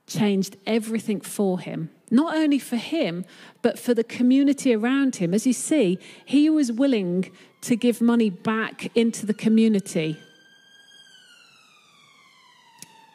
changed 0.08 0.56
everything 0.66 1.20
for 1.20 1.60
him 1.60 1.90
not 2.10 2.36
only 2.36 2.60
for 2.60 2.78
him, 2.78 3.26
but 3.62 3.78
for 3.78 3.94
the 3.94 4.04
community 4.04 4.74
around 4.74 5.18
him. 5.18 5.34
As 5.34 5.46
you 5.46 5.54
see, 5.54 6.00
he 6.26 6.50
was 6.50 6.72
willing 6.72 7.32
to 7.62 7.76
give 7.76 8.02
money 8.02 8.30
back 8.30 8.96
into 8.96 9.26
the 9.26 9.34
community. 9.34 10.18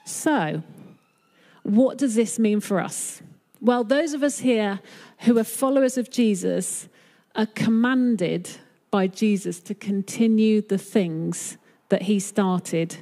So, 0.04 0.62
what 1.62 1.96
does 1.96 2.14
this 2.14 2.38
mean 2.38 2.60
for 2.60 2.80
us? 2.80 3.22
Well, 3.60 3.84
those 3.84 4.12
of 4.12 4.22
us 4.22 4.40
here 4.40 4.80
who 5.20 5.38
are 5.38 5.44
followers 5.44 5.96
of 5.96 6.10
Jesus 6.10 6.88
are 7.34 7.46
commanded 7.46 8.50
by 8.90 9.06
Jesus 9.06 9.60
to 9.60 9.74
continue 9.74 10.60
the 10.60 10.78
things 10.78 11.56
that 11.88 12.02
he 12.02 12.18
started. 12.20 12.96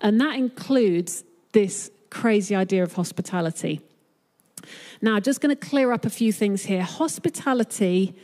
And 0.00 0.20
that 0.20 0.36
includes 0.36 1.24
this 1.52 1.90
crazy 2.10 2.54
idea 2.54 2.82
of 2.82 2.92
hospitality. 2.92 3.80
Now, 5.04 5.20
just 5.20 5.42
going 5.42 5.54
to 5.54 5.68
clear 5.68 5.92
up 5.92 6.06
a 6.06 6.10
few 6.10 6.32
things 6.32 6.64
here. 6.64 6.82
Hospitality 6.82 8.14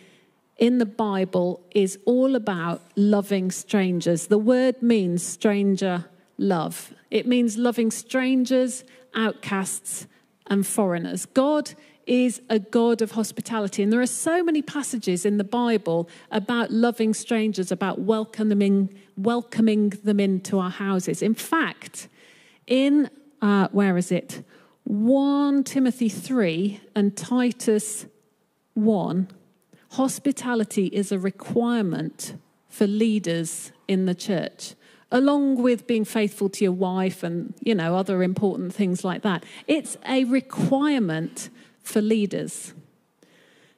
in 0.56 0.78
the 0.78 0.86
Bible 0.86 1.60
is 1.72 1.98
all 2.06 2.34
about 2.34 2.80
loving 2.96 3.50
strangers. 3.50 4.28
The 4.28 4.38
word 4.38 4.80
means 4.80 5.22
stranger 5.22 6.06
love, 6.38 6.94
it 7.10 7.26
means 7.26 7.58
loving 7.58 7.90
strangers, 7.90 8.84
outcasts, 9.14 10.06
and 10.46 10.66
foreigners. 10.66 11.26
God 11.26 11.74
is 12.06 12.40
a 12.48 12.58
God 12.58 13.02
of 13.02 13.10
hospitality. 13.10 13.82
And 13.82 13.92
there 13.92 14.00
are 14.00 14.06
so 14.06 14.42
many 14.42 14.62
passages 14.62 15.26
in 15.26 15.36
the 15.36 15.44
Bible 15.44 16.08
about 16.30 16.70
loving 16.70 17.12
strangers, 17.12 17.70
about 17.70 17.98
welcoming, 17.98 18.88
welcoming 19.18 19.90
them 20.02 20.18
into 20.18 20.58
our 20.58 20.70
houses. 20.70 21.20
In 21.20 21.34
fact, 21.34 22.08
in, 22.66 23.10
uh, 23.42 23.68
where 23.70 23.98
is 23.98 24.10
it? 24.10 24.42
1 24.90 25.62
Timothy 25.62 26.08
3 26.08 26.80
and 26.96 27.16
Titus 27.16 28.06
1, 28.74 29.28
hospitality 29.92 30.86
is 30.86 31.12
a 31.12 31.18
requirement 31.18 32.34
for 32.68 32.88
leaders 32.88 33.70
in 33.86 34.06
the 34.06 34.16
church, 34.16 34.74
along 35.12 35.62
with 35.62 35.86
being 35.86 36.04
faithful 36.04 36.48
to 36.48 36.64
your 36.64 36.72
wife 36.72 37.22
and, 37.22 37.54
you 37.60 37.72
know, 37.72 37.94
other 37.94 38.20
important 38.24 38.74
things 38.74 39.04
like 39.04 39.22
that. 39.22 39.44
It's 39.68 39.96
a 40.08 40.24
requirement 40.24 41.50
for 41.84 42.02
leaders. 42.02 42.74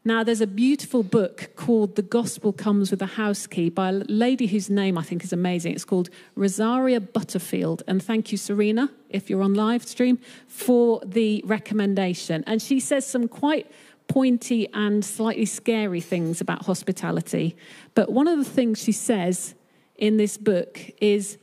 Now, 0.05 0.25
there's 0.25 0.41
a 0.41 0.49
beautiful 0.49 1.05
book 1.05 1.51
called 1.55 1.95
The 1.95 2.03
Gospel 2.03 2.53
Comes 2.53 2.91
with 2.91 3.01
a 3.03 3.07
House 3.07 3.47
Key 3.47 3.71
by 3.71 3.91
a 3.91 3.93
lady 3.93 4.49
whose 4.49 4.69
name 4.69 4.99
I 4.99 5.03
think 5.03 5.23
is 5.23 5.33
amazing. 5.33 5.75
It's 5.75 5.85
called 5.85 6.11
Rosaria 6.35 7.01
Butterfield. 7.01 7.85
And 7.87 8.03
thank 8.03 8.33
you, 8.33 8.39
Serena, 8.39 8.91
if 9.11 9.31
you're 9.31 9.43
on 9.43 9.55
live 9.55 9.87
stream, 9.87 10.19
for 10.49 11.01
the 11.07 11.41
recommendation. 11.47 12.43
And 12.49 12.61
she 12.61 12.81
says 12.81 13.07
some 13.07 13.29
quite 13.29 13.71
pointy 14.09 14.69
and 14.75 15.05
slightly 15.05 15.47
scary 15.47 16.01
things 16.01 16.41
about 16.41 16.67
hospitality. 16.67 17.55
But 17.95 18.11
one 18.11 18.27
of 18.27 18.39
the 18.39 18.45
things 18.45 18.83
she 18.83 18.91
says 18.91 19.55
in 19.95 20.17
this 20.17 20.37
book 20.37 20.81
is 21.01 21.39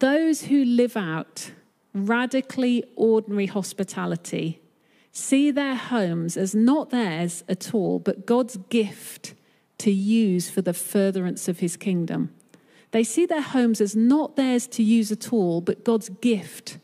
those 0.00 0.42
who 0.42 0.66
live 0.66 0.98
out 0.98 1.50
radically 1.94 2.84
ordinary 2.94 3.46
hospitality 3.46 4.61
see 5.12 5.50
their 5.50 5.76
homes 5.76 6.36
as 6.36 6.54
not 6.54 6.90
theirs 6.90 7.44
at 7.48 7.74
all, 7.74 7.98
but 7.98 8.26
God's 8.26 8.56
gift 8.70 9.34
to 9.78 9.90
use 9.90 10.48
for 10.48 10.62
the 10.62 10.72
furtherance 10.72 11.48
of 11.48 11.60
his 11.60 11.76
kingdom. 11.76 12.34
They 12.92 13.04
see 13.04 13.26
their 13.26 13.42
homes 13.42 13.80
as 13.80 13.94
not 13.94 14.36
theirs 14.36 14.66
to 14.68 14.82
use 14.82 15.12
at 15.12 15.32
all, 15.32 15.60
but 15.60 15.84
God's 15.84 16.08
gift 16.08 16.78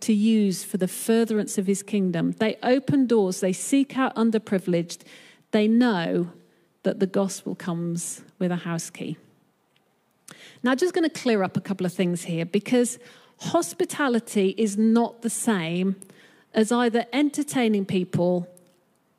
to 0.00 0.12
use 0.12 0.64
for 0.64 0.76
the 0.76 0.88
furtherance 0.88 1.56
of 1.56 1.66
his 1.66 1.82
kingdom. 1.82 2.32
They 2.32 2.56
open 2.62 3.06
doors, 3.06 3.40
they 3.40 3.52
seek 3.52 3.96
out 3.96 4.14
underprivileged, 4.14 5.00
they 5.50 5.66
know 5.66 6.30
that 6.82 7.00
the 7.00 7.06
gospel 7.06 7.54
comes 7.54 8.22
with 8.38 8.50
a 8.50 8.56
house 8.56 8.90
key. 8.90 9.16
Now, 10.62 10.72
i 10.72 10.74
just 10.74 10.94
going 10.94 11.08
to 11.08 11.20
clear 11.20 11.42
up 11.42 11.56
a 11.56 11.60
couple 11.60 11.86
of 11.86 11.92
things 11.92 12.24
here 12.24 12.44
because 12.44 12.98
hospitality 13.38 14.54
is 14.56 14.76
not 14.76 15.22
the 15.22 15.30
same 15.30 15.96
as 16.54 16.72
either 16.72 17.06
entertaining 17.12 17.84
people 17.84 18.48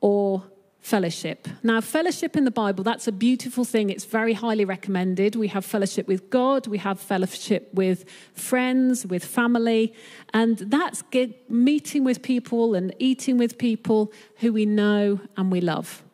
or 0.00 0.42
fellowship. 0.80 1.48
Now, 1.64 1.80
fellowship 1.80 2.36
in 2.36 2.44
the 2.44 2.50
Bible, 2.52 2.84
that's 2.84 3.08
a 3.08 3.12
beautiful 3.12 3.64
thing. 3.64 3.90
It's 3.90 4.04
very 4.04 4.34
highly 4.34 4.64
recommended. 4.64 5.34
We 5.34 5.48
have 5.48 5.64
fellowship 5.64 6.06
with 6.06 6.30
God, 6.30 6.68
we 6.68 6.78
have 6.78 7.00
fellowship 7.00 7.68
with 7.74 8.08
friends, 8.34 9.04
with 9.04 9.24
family, 9.24 9.92
and 10.32 10.58
that's 10.58 11.02
meeting 11.48 12.04
with 12.04 12.22
people 12.22 12.76
and 12.76 12.94
eating 13.00 13.36
with 13.36 13.58
people 13.58 14.12
who 14.36 14.52
we 14.52 14.64
know 14.64 15.20
and 15.36 15.50
we 15.50 15.60
love. 15.60 16.04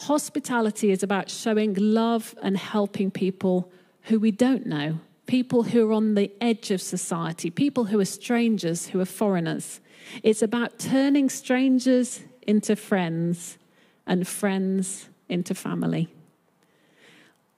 Hospitality 0.00 0.90
is 0.90 1.02
about 1.02 1.30
showing 1.30 1.74
love 1.74 2.34
and 2.42 2.58
helping 2.58 3.10
people 3.10 3.72
who 4.02 4.20
we 4.20 4.30
don't 4.30 4.66
know, 4.66 5.00
people 5.26 5.62
who 5.62 5.88
are 5.88 5.94
on 5.94 6.14
the 6.14 6.30
edge 6.42 6.70
of 6.70 6.82
society, 6.82 7.48
people 7.48 7.84
who 7.84 7.98
are 7.98 8.04
strangers, 8.04 8.88
who 8.88 9.00
are 9.00 9.06
foreigners. 9.06 9.80
It's 10.22 10.42
about 10.42 10.78
turning 10.78 11.28
strangers 11.28 12.22
into 12.42 12.76
friends 12.76 13.58
and 14.06 14.26
friends 14.26 15.08
into 15.28 15.54
family. 15.54 16.08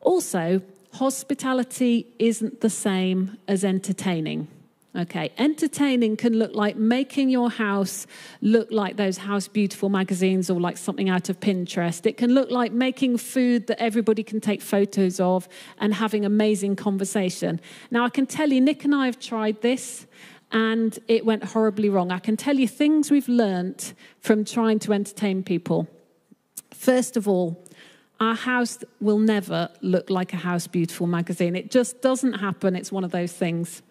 Also, 0.00 0.62
hospitality 0.92 2.06
isn't 2.18 2.60
the 2.60 2.70
same 2.70 3.36
as 3.48 3.64
entertaining. 3.64 4.48
Okay, 4.96 5.30
entertaining 5.36 6.16
can 6.16 6.38
look 6.38 6.54
like 6.54 6.76
making 6.76 7.28
your 7.28 7.50
house 7.50 8.06
look 8.40 8.70
like 8.70 8.96
those 8.96 9.18
House 9.18 9.46
Beautiful 9.46 9.90
magazines 9.90 10.48
or 10.48 10.58
like 10.58 10.78
something 10.78 11.10
out 11.10 11.28
of 11.28 11.38
Pinterest. 11.38 12.06
It 12.06 12.16
can 12.16 12.32
look 12.32 12.50
like 12.50 12.72
making 12.72 13.18
food 13.18 13.66
that 13.66 13.78
everybody 13.78 14.22
can 14.22 14.40
take 14.40 14.62
photos 14.62 15.20
of 15.20 15.50
and 15.76 15.92
having 15.92 16.24
amazing 16.24 16.76
conversation. 16.76 17.60
Now, 17.90 18.06
I 18.06 18.08
can 18.08 18.24
tell 18.24 18.48
you, 18.48 18.58
Nick 18.58 18.86
and 18.86 18.94
I 18.94 19.04
have 19.04 19.20
tried 19.20 19.60
this 19.60 20.06
and 20.56 20.98
it 21.06 21.26
went 21.26 21.44
horribly 21.44 21.90
wrong. 21.90 22.10
I 22.10 22.18
can 22.18 22.34
tell 22.34 22.56
you 22.56 22.66
things 22.66 23.10
we've 23.10 23.28
learnt 23.28 23.92
from 24.20 24.42
trying 24.42 24.78
to 24.78 24.94
entertain 24.94 25.42
people. 25.42 25.86
First 26.72 27.18
of 27.18 27.28
all, 27.28 27.62
our 28.20 28.34
house 28.34 28.78
will 28.98 29.18
never 29.18 29.68
look 29.82 30.08
like 30.08 30.32
a 30.32 30.38
House 30.38 30.66
Beautiful 30.66 31.06
magazine. 31.06 31.56
It 31.56 31.70
just 31.70 32.00
doesn't 32.00 32.32
happen. 32.32 32.75
It's 32.75 32.90
one 32.90 33.04
of 33.04 33.10
those 33.10 33.34
things. 33.34 33.82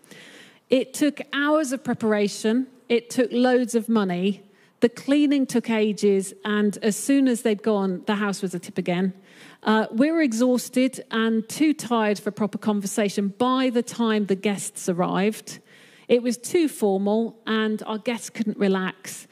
It 0.71 0.95
took 0.95 1.21
hours 1.33 1.71
of 1.71 1.83
preparation, 1.83 2.65
it 2.89 3.11
took 3.11 3.31
loads 3.31 3.75
of 3.75 3.87
money. 3.87 4.41
The 4.79 4.89
cleaning 4.89 5.45
took 5.45 5.69
ages, 5.69 6.33
and 6.43 6.79
as 6.81 6.95
soon 6.95 7.27
as 7.27 7.43
they'd 7.43 7.61
gone, 7.61 8.01
the 8.07 8.15
house 8.15 8.41
was 8.41 8.55
a 8.55 8.59
tip 8.59 8.79
again. 8.79 9.13
Uh, 9.61 9.85
we 9.91 10.11
were 10.11 10.21
exhausted 10.21 11.03
and 11.11 11.47
too 11.47 11.75
tired 11.75 12.17
for 12.17 12.31
proper 12.31 12.57
conversation 12.57 13.27
by 13.37 13.69
the 13.69 13.83
time 13.83 14.25
the 14.25 14.35
guests 14.35 14.89
arrived. 14.89 15.59
It 16.07 16.21
was 16.21 16.37
too 16.37 16.67
formal, 16.67 17.37
and 17.45 17.81
our 17.85 17.97
guests 17.97 18.29
couldn't 18.29 18.57
relax. 18.57 19.27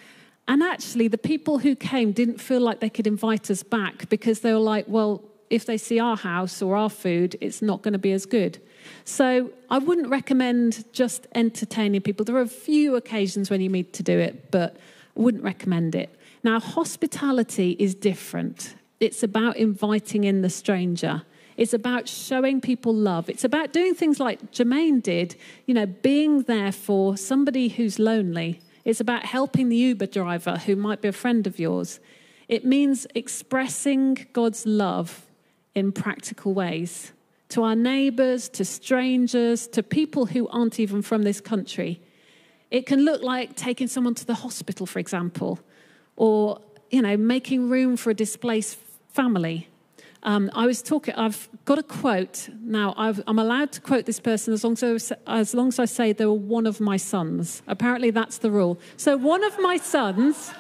And 0.47 0.61
actually, 0.61 1.07
the 1.07 1.17
people 1.17 1.59
who 1.59 1.75
came 1.75 2.11
didn't 2.11 2.39
feel 2.39 2.59
like 2.59 2.79
they 2.79 2.89
could 2.89 3.07
invite 3.07 3.49
us 3.49 3.63
back 3.63 4.09
because 4.09 4.41
they 4.41 4.51
were 4.51 4.59
like, 4.59 4.85
well, 4.87 5.23
if 5.49 5.65
they 5.65 5.77
see 5.77 5.99
our 5.99 6.17
house 6.17 6.61
or 6.61 6.75
our 6.75 6.89
food, 6.89 7.37
it's 7.39 7.61
not 7.61 7.81
going 7.81 7.93
to 7.93 7.99
be 7.99 8.11
as 8.11 8.25
good. 8.25 8.59
So 9.05 9.51
I 9.69 9.77
wouldn't 9.77 10.09
recommend 10.09 10.83
just 10.91 11.27
entertaining 11.35 12.01
people. 12.01 12.25
There 12.25 12.35
are 12.35 12.41
a 12.41 12.47
few 12.47 12.95
occasions 12.95 13.49
when 13.49 13.61
you 13.61 13.69
need 13.69 13.93
to 13.93 14.03
do 14.03 14.17
it, 14.17 14.51
but 14.51 14.77
I 15.15 15.21
wouldn't 15.21 15.43
recommend 15.43 15.95
it. 15.95 16.19
Now, 16.43 16.59
hospitality 16.59 17.77
is 17.79 17.95
different. 17.95 18.75
It's 18.99 19.23
about 19.23 19.57
inviting 19.57 20.23
in 20.23 20.41
the 20.41 20.49
stranger. 20.49 21.23
It's 21.57 21.73
about 21.73 22.07
showing 22.07 22.61
people 22.61 22.93
love. 22.93 23.29
It's 23.29 23.43
about 23.43 23.73
doing 23.73 23.93
things 23.93 24.19
like 24.19 24.51
Jermaine 24.51 25.01
did, 25.01 25.35
you 25.65 25.73
know, 25.73 25.85
being 25.85 26.43
there 26.43 26.71
for 26.71 27.17
somebody 27.17 27.69
who's 27.69 27.99
lonely. 27.99 28.59
It's 28.85 28.99
about 28.99 29.25
helping 29.25 29.69
the 29.69 29.77
Uber 29.77 30.07
driver 30.07 30.57
who 30.57 30.75
might 30.75 31.01
be 31.01 31.07
a 31.07 31.13
friend 31.13 31.45
of 31.47 31.59
yours. 31.59 31.99
It 32.47 32.65
means 32.65 33.07
expressing 33.15 34.27
God's 34.33 34.65
love 34.65 35.25
in 35.75 35.91
practical 35.91 36.53
ways 36.53 37.11
to 37.49 37.63
our 37.63 37.75
neighbors, 37.75 38.49
to 38.49 38.65
strangers, 38.65 39.67
to 39.67 39.83
people 39.83 40.25
who 40.25 40.47
aren't 40.47 40.79
even 40.79 41.03
from 41.03 41.21
this 41.21 41.39
country. 41.39 42.01
It 42.71 42.87
can 42.87 43.05
look 43.05 43.21
like 43.21 43.55
taking 43.55 43.87
someone 43.87 44.15
to 44.15 44.25
the 44.25 44.33
hospital, 44.33 44.87
for 44.87 44.97
example, 44.97 45.59
or 46.15 46.59
you 46.89 47.01
know, 47.01 47.17
making 47.17 47.69
room 47.69 47.97
for 47.97 48.09
a 48.09 48.13
displaced 48.13 48.77
family. 49.09 49.67
Um, 50.25 50.49
I 50.55 50.65
was 50.65 50.81
talking, 50.81 51.13
I've 51.15 51.49
got 51.65 51.77
a 51.77 51.83
quote. 51.83 52.49
Now, 52.61 52.93
i 52.97 53.13
am 53.27 53.39
allowed 53.39 53.73
to 53.73 53.81
quote 53.81 54.05
this 54.05 54.21
person 54.21 54.53
as 54.53 54.63
long 54.63 54.77
as, 54.81 55.11
as 55.27 55.53
long 55.53 55.67
as 55.67 55.79
I 55.79 55.85
say 55.85 56.13
they 56.13 56.25
were 56.25 56.33
one 56.33 56.65
of 56.65 56.79
my 56.79 56.95
sons. 56.95 57.61
Apparently, 57.67 58.09
that's 58.09 58.37
the 58.37 58.49
rule. 58.49 58.79
So, 58.95 59.17
one 59.17 59.43
of 59.43 59.59
my 59.59 59.75
sons 59.75 60.53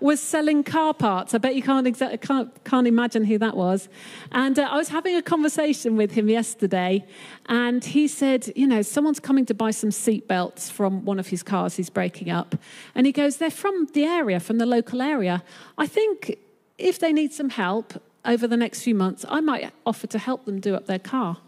was 0.00 0.20
selling 0.20 0.64
car 0.64 0.94
parts. 0.94 1.34
I 1.34 1.38
bet 1.38 1.56
you 1.56 1.62
can't, 1.62 1.86
exa- 1.86 2.20
can't, 2.22 2.64
can't 2.64 2.86
imagine 2.86 3.24
who 3.24 3.36
that 3.38 3.54
was. 3.54 3.88
And 4.32 4.58
uh, 4.58 4.62
I 4.62 4.76
was 4.76 4.88
having 4.88 5.16
a 5.16 5.22
conversation 5.22 5.96
with 5.96 6.12
him 6.12 6.30
yesterday, 6.30 7.04
and 7.46 7.84
he 7.84 8.08
said, 8.08 8.50
You 8.56 8.66
know, 8.66 8.80
someone's 8.80 9.20
coming 9.20 9.44
to 9.46 9.54
buy 9.54 9.72
some 9.72 9.90
seatbelts 9.90 10.70
from 10.70 11.04
one 11.04 11.18
of 11.18 11.28
his 11.28 11.42
cars 11.42 11.76
he's 11.76 11.90
breaking 11.90 12.30
up. 12.30 12.54
And 12.94 13.04
he 13.04 13.12
goes, 13.12 13.36
They're 13.36 13.50
from 13.50 13.88
the 13.92 14.04
area, 14.04 14.40
from 14.40 14.56
the 14.56 14.66
local 14.66 15.02
area. 15.02 15.42
I 15.76 15.86
think 15.86 16.38
if 16.78 16.98
they 16.98 17.12
need 17.12 17.32
some 17.32 17.50
help 17.50 18.00
over 18.28 18.46
the 18.46 18.58
next 18.58 18.82
few 18.82 18.94
months, 18.94 19.24
I 19.28 19.40
might 19.40 19.72
offer 19.86 20.06
to 20.06 20.18
help 20.18 20.44
them 20.44 20.60
do 20.60 20.74
up 20.74 20.86
their 20.86 20.98
car. 20.98 21.38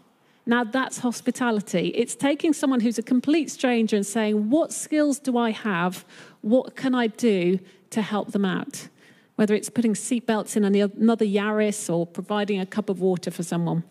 Now, 0.47 0.63
that's 0.63 0.97
hospitality. 0.97 1.89
It's 1.89 2.15
taking 2.15 2.51
someone 2.51 2.79
who's 2.79 2.97
a 2.97 3.03
complete 3.03 3.51
stranger 3.51 3.95
and 3.95 4.05
saying, 4.05 4.49
What 4.49 4.73
skills 4.73 5.19
do 5.19 5.37
I 5.37 5.51
have? 5.51 6.03
What 6.41 6.75
can 6.75 6.95
I 6.95 7.07
do 7.07 7.59
to 7.91 8.01
help 8.01 8.31
them 8.31 8.43
out? 8.43 8.87
Whether 9.35 9.53
it's 9.53 9.69
putting 9.69 9.93
seatbelts 9.93 10.57
in 10.57 10.65
another 10.65 11.25
Yaris 11.25 11.93
or 11.93 12.07
providing 12.07 12.59
a 12.59 12.65
cup 12.65 12.89
of 12.89 12.99
water 12.99 13.29
for 13.29 13.43
someone. 13.43 13.83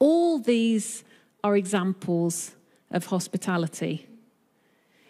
All 0.00 0.40
these 0.40 1.04
are 1.44 1.56
examples 1.56 2.56
of 2.90 3.06
hospitality. 3.06 4.08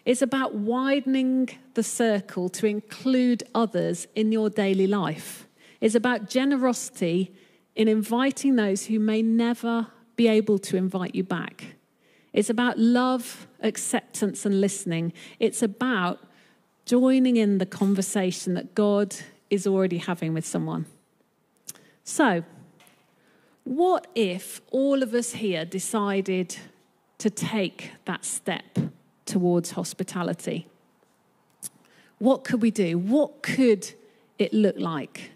It's 0.05 0.21
about 0.21 0.53
widening 0.53 1.49
the 1.73 1.83
circle 1.83 2.49
to 2.49 2.67
include 2.67 3.43
others 3.55 4.07
in 4.13 4.31
your 4.31 4.51
daily 4.51 4.85
life. 4.85 5.44
It's 5.81 5.95
about 5.95 6.29
generosity 6.29 7.33
in 7.75 7.87
inviting 7.87 8.55
those 8.55 8.85
who 8.85 8.99
may 8.99 9.21
never 9.21 9.87
be 10.15 10.27
able 10.27 10.57
to 10.59 10.77
invite 10.77 11.13
you 11.13 11.23
back. 11.23 11.75
It's 12.33 12.49
about 12.49 12.77
love, 12.77 13.47
acceptance, 13.61 14.45
and 14.45 14.59
listening. 14.61 15.13
It's 15.39 15.61
about 15.61 16.19
joining 16.85 17.37
in 17.37 17.57
the 17.57 17.65
conversation 17.65 18.53
that 18.53 18.75
God 18.75 19.15
is 19.49 19.65
already 19.65 19.97
having 19.97 20.33
with 20.33 20.45
someone. 20.45 20.85
So, 22.03 22.43
what 23.63 24.07
if 24.15 24.61
all 24.71 25.01
of 25.01 25.13
us 25.13 25.33
here 25.33 25.65
decided 25.65 26.55
to 27.17 27.29
take 27.29 27.91
that 28.05 28.23
step 28.23 28.77
towards 29.25 29.71
hospitality? 29.71 30.67
What 32.19 32.43
could 32.43 32.61
we 32.61 32.71
do? 32.71 32.97
What 32.97 33.41
could 33.41 33.91
it 34.37 34.53
look 34.53 34.77
like? 34.77 35.31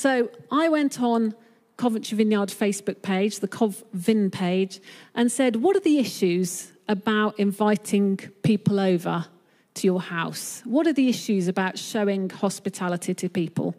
So, 0.00 0.30
I 0.50 0.70
went 0.70 0.98
on 1.02 1.34
Coventry 1.76 2.16
Vineyard 2.16 2.48
Facebook 2.48 3.02
page, 3.02 3.40
the 3.40 3.48
CovVin 3.48 4.32
page, 4.32 4.80
and 5.14 5.30
said, 5.30 5.56
What 5.56 5.76
are 5.76 5.80
the 5.80 5.98
issues 5.98 6.72
about 6.88 7.38
inviting 7.38 8.16
people 8.42 8.80
over 8.80 9.26
to 9.74 9.86
your 9.86 10.00
house? 10.00 10.62
What 10.64 10.86
are 10.86 10.94
the 10.94 11.10
issues 11.10 11.48
about 11.48 11.76
showing 11.76 12.30
hospitality 12.30 13.12
to 13.12 13.28
people? 13.28 13.74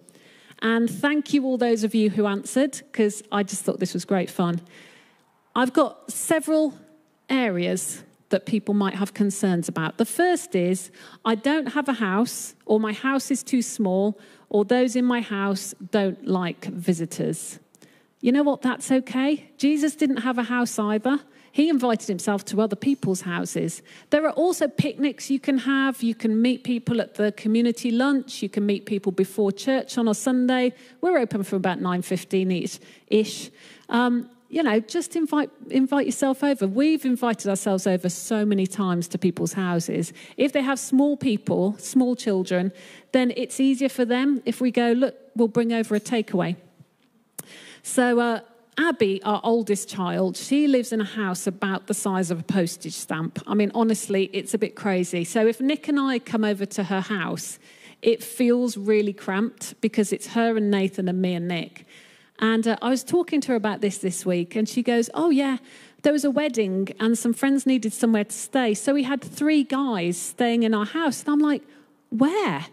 And 0.62 0.88
thank 0.88 1.34
you, 1.34 1.44
all 1.44 1.58
those 1.58 1.84
of 1.84 1.96
you 1.96 2.12
who 2.12 2.28
answered, 2.28 2.80
because 2.92 3.24
I 3.32 3.42
just 3.42 3.64
thought 3.64 3.80
this 3.80 3.96
was 3.96 4.06
great 4.06 4.30
fun. 4.30 4.62
I've 5.56 5.74
got 5.74 6.12
several 6.12 6.78
areas 7.30 8.04
that 8.32 8.46
people 8.46 8.74
might 8.74 8.96
have 8.96 9.14
concerns 9.14 9.70
about. 9.70 9.98
The 9.98 10.06
first 10.06 10.56
is 10.56 10.92
I 11.24 11.36
don't 11.36 11.68
have 11.68 11.88
a 11.88 11.94
house, 11.94 12.56
or 12.66 12.80
my 12.80 12.94
house 12.94 13.32
is 13.32 13.44
too 13.44 13.62
small, 13.62 14.20
or 14.50 14.66
those 14.66 14.96
in 14.96 15.06
my 15.06 15.22
house 15.22 15.74
don't 15.92 16.26
like 16.28 16.66
visitors. 16.66 17.60
You 18.20 18.32
know 18.32 18.44
what? 18.44 18.62
That's 18.62 18.92
okay. 18.92 19.50
Jesus 19.58 19.96
didn't 19.96 20.18
have 20.18 20.38
a 20.38 20.44
house 20.44 20.78
either. 20.78 21.20
He 21.52 21.68
invited 21.68 22.08
himself 22.08 22.46
to 22.46 22.62
other 22.62 22.78
people's 22.78 23.22
houses. 23.22 23.82
There 24.10 24.26
are 24.26 24.32
also 24.32 24.68
picnics 24.68 25.30
you 25.30 25.40
can 25.40 25.58
have. 25.60 26.02
You 26.02 26.16
can 26.16 26.42
meet 26.42 26.64
people 26.64 27.02
at 27.02 27.16
the 27.16 27.34
community 27.34 27.92
lunch. 27.92 28.42
You 28.42 28.48
can 28.48 28.66
meet 28.66 28.86
people 28.86 29.12
before 29.12 29.52
church 29.52 29.98
on 29.98 30.08
a 30.08 30.14
Sunday. 30.14 30.74
We're 31.02 31.18
open 31.18 31.44
from 31.44 31.58
about 31.58 31.80
9.15 31.80 32.80
ish. 33.08 33.52
Um, 33.90 34.30
you 34.52 34.62
know, 34.62 34.82
just 34.82 35.16
invite, 35.16 35.50
invite 35.70 36.06
yourself 36.06 36.44
over. 36.44 36.68
We've 36.68 37.06
invited 37.06 37.48
ourselves 37.50 37.88
over 37.88 38.10
so 38.10 38.46
many 38.46 38.68
times 38.68 39.08
to 39.10 39.18
people's 39.18 39.54
houses. 39.54 40.12
If 40.36 40.52
they 40.52 40.62
have 40.62 40.78
small 40.78 41.16
people, 41.16 41.78
small 41.78 42.18
children, 42.18 42.74
then 43.14 43.32
it's 43.38 43.62
easier 43.62 43.88
for 43.88 44.04
them 44.04 44.44
if 44.46 44.60
we 44.60 44.70
go, 44.70 44.92
look, 44.92 45.16
we'll 45.38 45.48
bring 45.48 45.72
over 45.72 45.96
a 45.96 46.02
takeaway. 46.02 46.58
So, 47.82 48.20
uh, 48.20 48.42
Abby, 48.78 49.24
our 49.24 49.40
oldest 49.42 49.88
child, 49.88 50.36
she 50.36 50.68
lives 50.68 50.92
in 50.92 51.00
a 51.00 51.06
house 51.06 51.48
about 51.48 51.88
the 51.88 51.94
size 51.94 52.30
of 52.30 52.42
a 52.42 52.44
postage 52.44 52.94
stamp. 52.94 53.40
I 53.48 53.54
mean, 53.54 53.72
honestly, 53.74 54.30
it's 54.34 54.54
a 54.54 54.58
bit 54.58 54.76
crazy. 54.76 55.24
So, 55.24 55.48
if 55.48 55.62
Nick 55.62 55.88
and 55.88 55.98
I 55.98 56.20
come 56.20 56.44
over 56.44 56.66
to 56.66 56.84
her 56.84 57.02
house, 57.02 57.58
it 58.02 58.22
feels 58.22 58.76
really 58.76 59.14
cramped 59.14 59.80
because 59.80 60.12
it's 60.12 60.28
her 60.28 60.58
and 60.58 60.70
Nathan 60.70 61.08
and 61.08 61.22
me 61.22 61.36
and 61.36 61.48
Nick. 61.48 61.86
And 62.42 62.68
uh, 62.68 62.76
I 62.82 62.90
was 62.90 63.04
talking 63.04 63.40
to 63.42 63.50
her 63.50 63.56
about 63.56 63.82
this 63.82 64.00
this 64.00 64.26
week, 64.26 64.56
and 64.56 64.68
she 64.68 64.82
goes, 64.82 65.10
Oh, 65.14 65.30
yeah, 65.30 65.58
there 66.02 66.12
was 66.12 66.26
a 66.26 66.32
wedding, 66.32 66.90
and 67.00 67.18
some 67.18 67.34
friends 67.34 67.66
needed 67.66 67.94
somewhere 67.94 68.24
to 68.24 68.36
stay. 68.36 68.74
So 68.74 68.94
we 68.94 69.04
had 69.04 69.22
three 69.22 69.64
guys 69.64 70.18
staying 70.18 70.64
in 70.64 70.74
our 70.74 70.86
house. 70.86 71.24
And 71.24 71.30
I'm 71.30 71.40
like, 71.40 71.64
Where? 72.10 72.66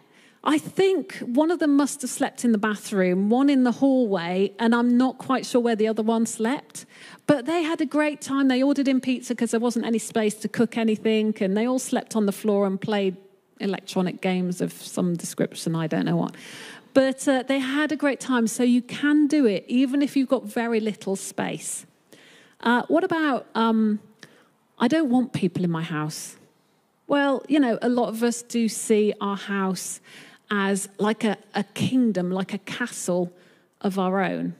I 0.44 0.56
think 0.56 1.16
one 1.18 1.50
of 1.50 1.58
them 1.58 1.76
must 1.76 2.00
have 2.02 2.10
slept 2.10 2.44
in 2.44 2.52
the 2.52 2.58
bathroom, 2.58 3.28
one 3.28 3.50
in 3.50 3.64
the 3.64 3.72
hallway, 3.72 4.52
and 4.58 4.74
I'm 4.74 4.96
not 4.96 5.18
quite 5.18 5.44
sure 5.44 5.60
where 5.60 5.76
the 5.76 5.88
other 5.88 6.02
one 6.02 6.26
slept. 6.26 6.86
But 7.26 7.44
they 7.44 7.62
had 7.62 7.80
a 7.80 7.86
great 7.86 8.20
time. 8.22 8.48
They 8.48 8.62
ordered 8.62 8.88
in 8.88 9.00
pizza 9.00 9.34
because 9.34 9.50
there 9.50 9.60
wasn't 9.60 9.84
any 9.84 9.98
space 9.98 10.34
to 10.36 10.48
cook 10.48 10.78
anything, 10.78 11.34
and 11.40 11.56
they 11.56 11.66
all 11.66 11.80
slept 11.80 12.16
on 12.16 12.26
the 12.26 12.32
floor 12.32 12.66
and 12.66 12.80
played 12.80 13.16
electronic 13.60 14.20
games 14.20 14.60
of 14.60 14.72
some 14.72 15.16
description. 15.16 15.74
I 15.74 15.86
don't 15.86 16.04
know 16.04 16.16
what. 16.16 16.34
But 16.94 17.28
uh, 17.28 17.42
they 17.42 17.58
had 17.58 17.92
a 17.92 17.96
great 17.96 18.20
time. 18.20 18.46
So 18.46 18.62
you 18.62 18.82
can 18.82 19.26
do 19.26 19.46
it, 19.46 19.64
even 19.68 20.02
if 20.02 20.16
you've 20.16 20.28
got 20.28 20.44
very 20.44 20.80
little 20.80 21.16
space. 21.16 21.86
Uh, 22.60 22.82
what 22.88 23.04
about, 23.04 23.46
um, 23.54 24.00
I 24.78 24.88
don't 24.88 25.10
want 25.10 25.32
people 25.32 25.64
in 25.64 25.70
my 25.70 25.82
house? 25.82 26.36
Well, 27.06 27.42
you 27.48 27.60
know, 27.60 27.78
a 27.80 27.88
lot 27.88 28.08
of 28.08 28.22
us 28.22 28.42
do 28.42 28.68
see 28.68 29.14
our 29.20 29.36
house 29.36 30.00
as 30.50 30.88
like 30.98 31.24
a, 31.24 31.36
a 31.54 31.64
kingdom, 31.64 32.30
like 32.30 32.52
a 32.52 32.58
castle 32.58 33.32
of 33.80 33.98
our 33.98 34.20
own. 34.22 34.54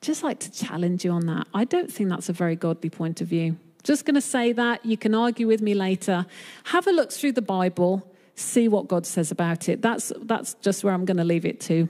Just 0.00 0.22
like 0.22 0.38
to 0.40 0.52
challenge 0.52 1.04
you 1.04 1.10
on 1.10 1.26
that. 1.26 1.48
I 1.52 1.64
don't 1.64 1.92
think 1.92 2.10
that's 2.10 2.28
a 2.28 2.32
very 2.32 2.56
godly 2.56 2.90
point 2.90 3.20
of 3.20 3.28
view. 3.28 3.56
Just 3.82 4.04
going 4.04 4.14
to 4.14 4.20
say 4.20 4.52
that. 4.52 4.84
You 4.84 4.96
can 4.96 5.14
argue 5.14 5.46
with 5.46 5.62
me 5.62 5.74
later. 5.74 6.26
Have 6.64 6.86
a 6.86 6.92
look 6.92 7.10
through 7.10 7.32
the 7.32 7.42
Bible, 7.42 8.06
see 8.38 8.68
what 8.68 8.88
God 8.88 9.06
says 9.06 9.30
about 9.30 9.68
it. 9.68 9.82
That's, 9.82 10.12
that's 10.22 10.54
just 10.54 10.84
where 10.84 10.94
I'm 10.94 11.04
going 11.04 11.16
to 11.16 11.24
leave 11.24 11.44
it 11.44 11.60
to. 11.62 11.88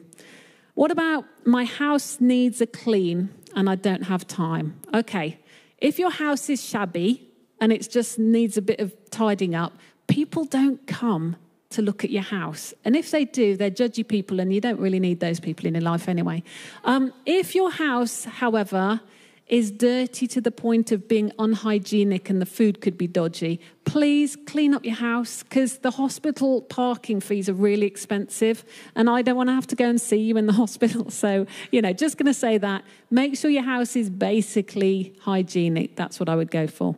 What 0.74 0.90
about 0.90 1.24
my 1.44 1.64
house 1.64 2.20
needs 2.20 2.60
a 2.60 2.66
clean 2.66 3.30
and 3.54 3.68
I 3.68 3.74
don't 3.74 4.02
have 4.02 4.26
time? 4.26 4.80
Okay, 4.94 5.38
if 5.78 5.98
your 5.98 6.10
house 6.10 6.48
is 6.48 6.62
shabby 6.64 7.28
and 7.60 7.72
it 7.72 7.88
just 7.90 8.18
needs 8.18 8.56
a 8.56 8.62
bit 8.62 8.80
of 8.80 8.94
tidying 9.10 9.54
up, 9.54 9.72
people 10.06 10.44
don't 10.44 10.86
come 10.86 11.36
to 11.70 11.82
look 11.82 12.04
at 12.04 12.10
your 12.10 12.22
house. 12.22 12.72
And 12.84 12.96
if 12.96 13.10
they 13.10 13.24
do, 13.24 13.56
they're 13.56 13.70
judgy 13.70 14.06
people, 14.06 14.40
and 14.40 14.52
you 14.52 14.60
don't 14.60 14.80
really 14.80 15.00
need 15.00 15.20
those 15.20 15.38
people 15.38 15.66
in 15.66 15.74
your 15.74 15.82
life 15.82 16.08
anyway. 16.08 16.42
Um, 16.84 17.12
if 17.26 17.54
your 17.54 17.70
house, 17.70 18.24
however, 18.24 19.00
is 19.48 19.70
dirty 19.70 20.26
to 20.26 20.40
the 20.40 20.50
point 20.50 20.92
of 20.92 21.08
being 21.08 21.32
unhygienic 21.38 22.28
and 22.28 22.40
the 22.40 22.46
food 22.46 22.80
could 22.80 22.98
be 22.98 23.06
dodgy, 23.06 23.60
please 23.84 24.36
clean 24.46 24.74
up 24.74 24.84
your 24.84 24.96
house 24.96 25.42
because 25.42 25.78
the 25.78 25.92
hospital 25.92 26.60
parking 26.62 27.20
fees 27.20 27.48
are 27.48 27.54
really 27.54 27.86
expensive 27.86 28.64
and 28.94 29.08
I 29.08 29.22
don't 29.22 29.36
want 29.36 29.48
to 29.48 29.54
have 29.54 29.66
to 29.68 29.76
go 29.76 29.88
and 29.88 30.00
see 30.00 30.18
you 30.18 30.36
in 30.36 30.46
the 30.46 30.52
hospital. 30.64 31.10
So, 31.10 31.46
you 31.70 31.80
know, 31.80 31.92
just 31.92 32.18
going 32.18 32.26
to 32.26 32.34
say 32.34 32.58
that. 32.58 32.84
Make 33.10 33.36
sure 33.36 33.50
your 33.50 33.62
house 33.62 33.96
is 33.96 34.10
basically 34.10 35.14
hygienic. 35.20 35.96
That's 35.96 36.20
what 36.20 36.28
I 36.28 36.36
would 36.36 36.50
go 36.50 36.66
for. 36.66 36.96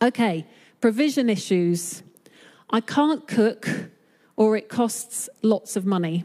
Okay, 0.00 0.46
provision 0.80 1.28
issues. 1.28 2.02
I 2.70 2.80
can't 2.80 3.26
cook 3.26 3.68
or 4.36 4.56
it 4.56 4.68
costs 4.68 5.28
lots 5.42 5.76
of 5.76 5.84
money 5.84 6.24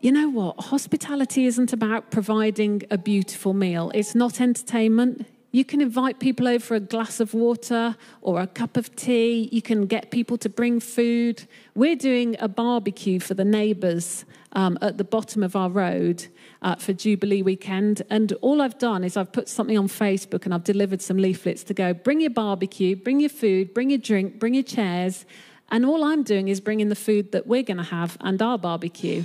you 0.00 0.10
know 0.10 0.30
what? 0.30 0.58
Hospitality 0.58 1.44
isn't 1.44 1.74
about 1.74 2.10
providing 2.10 2.82
a 2.90 2.96
beautiful 2.96 3.52
meal, 3.52 3.90
it's 3.94 4.14
not 4.14 4.40
entertainment. 4.40 5.26
You 5.52 5.64
can 5.64 5.80
invite 5.80 6.20
people 6.20 6.46
over 6.46 6.64
for 6.64 6.74
a 6.76 6.80
glass 6.80 7.18
of 7.18 7.34
water 7.34 7.96
or 8.22 8.40
a 8.40 8.46
cup 8.46 8.76
of 8.76 8.94
tea. 8.94 9.48
You 9.50 9.60
can 9.60 9.86
get 9.86 10.12
people 10.12 10.38
to 10.38 10.48
bring 10.48 10.78
food. 10.78 11.42
We're 11.74 11.96
doing 11.96 12.36
a 12.38 12.46
barbecue 12.46 13.18
for 13.18 13.34
the 13.34 13.44
neighbours 13.44 14.24
um, 14.52 14.78
at 14.80 14.96
the 14.96 15.02
bottom 15.02 15.42
of 15.42 15.56
our 15.56 15.68
road 15.68 16.24
uh, 16.62 16.76
for 16.76 16.92
Jubilee 16.92 17.42
weekend. 17.42 18.02
And 18.10 18.32
all 18.42 18.62
I've 18.62 18.78
done 18.78 19.02
is 19.02 19.16
I've 19.16 19.32
put 19.32 19.48
something 19.48 19.76
on 19.76 19.88
Facebook 19.88 20.44
and 20.44 20.54
I've 20.54 20.62
delivered 20.62 21.02
some 21.02 21.16
leaflets 21.16 21.64
to 21.64 21.74
go 21.74 21.94
bring 21.94 22.20
your 22.20 22.30
barbecue, 22.30 22.94
bring 22.94 23.18
your 23.18 23.28
food, 23.28 23.74
bring 23.74 23.90
your 23.90 23.98
drink, 23.98 24.38
bring 24.38 24.54
your 24.54 24.62
chairs. 24.62 25.26
And 25.72 25.84
all 25.84 26.04
I'm 26.04 26.22
doing 26.22 26.46
is 26.46 26.60
bringing 26.60 26.90
the 26.90 26.94
food 26.94 27.32
that 27.32 27.48
we're 27.48 27.64
going 27.64 27.78
to 27.78 27.82
have 27.82 28.16
and 28.20 28.40
our 28.40 28.56
barbecue. 28.56 29.24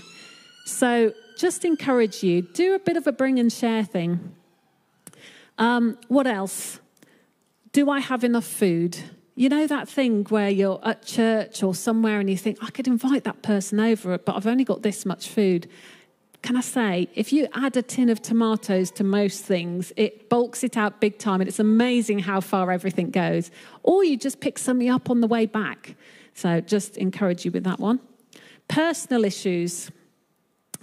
So 0.66 1.14
just 1.38 1.64
encourage 1.64 2.24
you, 2.24 2.42
do 2.42 2.74
a 2.74 2.80
bit 2.80 2.98
of 2.98 3.06
a 3.06 3.12
bring 3.12 3.40
and 3.40 3.54
share 3.54 3.84
thing. 3.84 4.36
Um, 5.58 5.98
what 6.08 6.28
else? 6.28 6.80
Do 7.72 7.90
I 7.90 8.00
have 8.00 8.24
enough 8.24 8.46
food? 8.46 8.98
You 9.36 9.50
know 9.50 9.68
that 9.68 9.88
thing 9.88 10.26
where 10.30 10.50
you're 10.50 10.80
at 10.84 11.06
church 11.06 11.62
or 11.62 11.76
somewhere 11.76 12.20
and 12.20 12.30
you 12.30 12.38
think, 12.38 12.58
I 12.62 12.72
could 12.72 12.88
invite 12.88 13.26
that 13.26 13.44
person 13.44 13.80
over, 13.80 14.18
but 14.18 14.36
I've 14.36 14.48
only 14.48 14.64
got 14.64 14.82
this 14.82 15.06
much 15.06 15.30
food. 15.30 15.70
Can 16.42 16.56
I 16.56 16.62
say, 16.62 17.10
if 17.14 17.32
you 17.32 17.48
add 17.54 17.78
a 17.78 17.82
tin 17.82 18.10
of 18.10 18.22
tomatoes 18.22 18.92
to 18.92 19.04
most 19.04 19.44
things, 19.44 19.94
it 19.98 20.30
bulks 20.30 20.64
it 20.64 20.78
out 20.78 21.00
big 21.00 21.20
time 21.20 21.42
and 21.42 21.48
it's 21.48 21.60
amazing 21.60 22.20
how 22.20 22.40
far 22.40 22.72
everything 22.72 23.12
goes. 23.12 23.52
Or 23.84 24.04
you 24.04 24.18
just 24.18 24.40
pick 24.40 24.58
something 24.58 24.90
up 24.90 25.10
on 25.10 25.22
the 25.22 25.28
way 25.28 25.46
back. 25.46 25.96
So 26.34 26.60
just 26.62 26.98
encourage 26.98 27.46
you 27.46 27.52
with 27.52 27.66
that 27.66 27.80
one. 27.80 28.00
Personal 28.68 29.26
issues. 29.26 29.92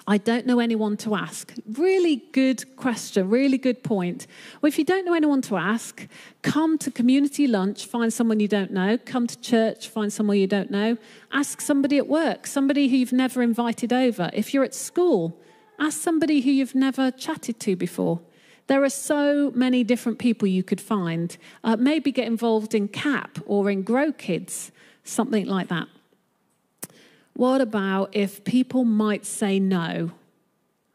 I 0.06 0.18
don't 0.18 0.46
know 0.46 0.58
anyone 0.58 0.96
to 0.98 1.14
ask. 1.14 1.52
Really 1.74 2.16
good 2.32 2.76
question, 2.76 3.30
really 3.30 3.56
good 3.56 3.84
point. 3.84 4.26
Well, 4.60 4.68
if 4.68 4.76
you 4.76 4.84
don't 4.84 5.04
know 5.04 5.14
anyone 5.14 5.42
to 5.42 5.56
ask, 5.56 6.08
come 6.42 6.76
to 6.78 6.90
community 6.90 7.46
lunch, 7.46 7.86
find 7.86 8.12
someone 8.12 8.40
you 8.40 8.48
don't 8.48 8.72
know. 8.72 8.98
Come 8.98 9.28
to 9.28 9.40
church, 9.40 9.88
find 9.88 10.12
someone 10.12 10.38
you 10.38 10.48
don't 10.48 10.72
know. 10.72 10.96
Ask 11.32 11.60
somebody 11.60 11.98
at 11.98 12.08
work, 12.08 12.48
somebody 12.48 12.88
who 12.88 12.96
you've 12.96 13.12
never 13.12 13.42
invited 13.42 13.92
over. 13.92 14.28
If 14.32 14.52
you're 14.52 14.64
at 14.64 14.74
school, 14.74 15.38
ask 15.78 16.00
somebody 16.00 16.40
who 16.40 16.50
you've 16.50 16.74
never 16.74 17.12
chatted 17.12 17.60
to 17.60 17.76
before. 17.76 18.20
There 18.66 18.82
are 18.82 18.90
so 18.90 19.52
many 19.54 19.84
different 19.84 20.18
people 20.18 20.48
you 20.48 20.64
could 20.64 20.80
find. 20.80 21.36
Uh, 21.62 21.76
maybe 21.76 22.10
get 22.10 22.26
involved 22.26 22.74
in 22.74 22.88
CAP 22.88 23.38
or 23.46 23.70
in 23.70 23.82
Grow 23.82 24.12
Kids, 24.12 24.72
something 25.04 25.46
like 25.46 25.68
that. 25.68 25.86
What 27.34 27.60
about 27.60 28.14
if 28.14 28.44
people 28.44 28.84
might 28.84 29.24
say 29.24 29.58
no? 29.58 30.12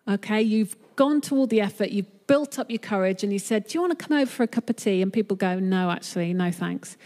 Okay, 0.08 0.42
you've 0.42 0.76
gone 0.96 1.22
to 1.22 1.36
all 1.36 1.48
the 1.48 1.62
effort, 1.62 1.90
you've 1.90 2.28
built 2.28 2.60
up 2.60 2.70
your 2.70 2.80
courage, 2.80 3.24
and 3.24 3.34
you 3.34 3.40
said, 3.40 3.68
Do 3.68 3.76
you 3.76 3.82
want 3.82 3.98
to 3.98 4.06
come 4.06 4.18
over 4.18 4.30
for 4.30 4.44
a 4.44 4.48
cup 4.48 4.70
of 4.70 4.76
tea? 4.76 5.02
And 5.02 5.12
people 5.12 5.36
go, 5.36 5.60
No, 5.60 5.90
actually, 5.90 6.34
no 6.34 6.52
thanks. 6.52 6.98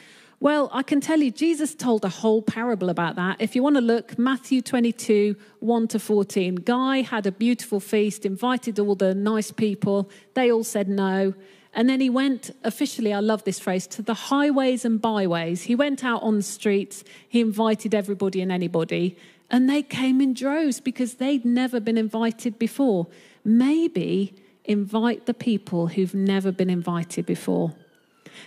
Well, 0.41 0.71
I 0.73 0.81
can 0.81 1.01
tell 1.01 1.19
you, 1.19 1.29
Jesus 1.29 1.75
told 1.75 2.03
a 2.03 2.09
whole 2.09 2.41
parable 2.41 2.89
about 2.89 3.15
that. 3.15 3.37
If 3.39 3.55
you 3.55 3.61
want 3.61 3.75
to 3.75 3.81
look, 3.81 4.17
Matthew 4.17 4.63
22, 4.63 5.35
1 5.59 5.87
to 5.89 5.99
14. 5.99 6.55
Guy 6.55 7.01
had 7.01 7.27
a 7.27 7.31
beautiful 7.31 7.79
feast, 7.79 8.25
invited 8.25 8.79
all 8.79 8.95
the 8.95 9.13
nice 9.13 9.51
people. 9.51 10.09
They 10.33 10.51
all 10.51 10.63
said 10.63 10.89
no. 10.89 11.35
And 11.73 11.89
then 11.89 12.01
he 12.01 12.09
went 12.09 12.51
officially, 12.63 13.13
I 13.13 13.19
love 13.19 13.43
this 13.43 13.59
phrase, 13.59 13.87
to 13.87 14.01
the 14.01 14.13
highways 14.13 14.83
and 14.83 15.01
byways. 15.01 15.63
He 15.63 15.75
went 15.75 16.03
out 16.03 16.21
on 16.21 16.37
the 16.37 16.43
streets, 16.43 17.03
he 17.27 17.39
invited 17.39 17.95
everybody 17.95 18.41
and 18.41 18.51
anybody, 18.51 19.17
and 19.49 19.69
they 19.69 19.81
came 19.81 20.21
in 20.21 20.33
droves 20.33 20.79
because 20.79 21.15
they'd 21.15 21.45
never 21.45 21.79
been 21.79 21.97
invited 21.97 22.59
before. 22.59 23.07
Maybe 23.43 24.33
invite 24.65 25.25
the 25.25 25.33
people 25.33 25.87
who've 25.87 26.13
never 26.13 26.51
been 26.51 26.69
invited 26.69 27.25
before. 27.25 27.73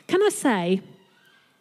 Can 0.07 0.23
I 0.23 0.29
say, 0.31 0.83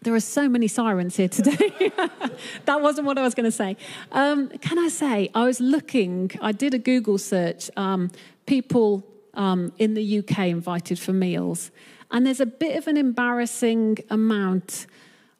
there 0.02 0.14
are 0.14 0.20
so 0.20 0.50
many 0.50 0.68
sirens 0.68 1.16
here 1.16 1.30
today. 1.30 1.92
that 2.66 2.82
wasn't 2.82 3.08
what 3.08 3.18
I 3.18 3.22
was 3.22 3.34
going 3.34 3.46
to 3.46 3.52
say. 3.52 3.78
Um, 4.12 4.50
can 4.50 4.78
I 4.78 4.90
say, 4.90 5.30
I 5.34 5.46
was 5.46 5.60
looking, 5.60 6.32
I 6.42 6.52
did 6.52 6.74
a 6.74 6.80
Google 6.80 7.18
search, 7.18 7.72
um, 7.78 8.12
people 8.46 9.06
um, 9.34 9.74
in 9.78 9.94
the 9.94 10.20
UK 10.20 10.48
invited 10.48 11.00
for 11.00 11.14
meals. 11.14 11.72
And 12.12 12.26
there's 12.26 12.40
a 12.40 12.46
bit 12.46 12.78
of 12.78 12.88
an 12.88 12.98
embarrassing 12.98 14.00
amount 14.10 14.86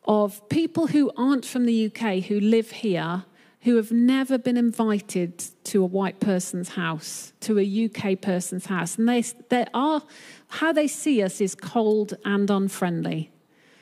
of 0.06 0.48
people 0.50 0.88
who 0.88 1.12
aren't 1.16 1.46
from 1.46 1.66
the 1.66 1.86
UK 1.86 2.24
who 2.24 2.40
live 2.40 2.72
here 2.72 3.24
who 3.64 3.78
have 3.78 3.92
never 3.92 4.38
been 4.38 4.58
invited 4.58 5.46
to 5.64 5.82
a 5.82 5.86
white 5.86 6.20
person's 6.20 6.70
house, 6.70 7.32
to 7.40 7.58
a 7.58 7.86
UK 7.86 8.20
person's 8.20 8.66
house. 8.66 8.98
And 8.98 9.08
they, 9.08 9.22
they 9.22 9.66
are, 9.74 10.04
how 10.50 10.74
they 10.74 10.88
see 10.88 11.24
us 11.24 11.40
is 11.40 11.56
cold 11.56 12.14
and 12.26 12.50
unfriendly. 12.50 13.32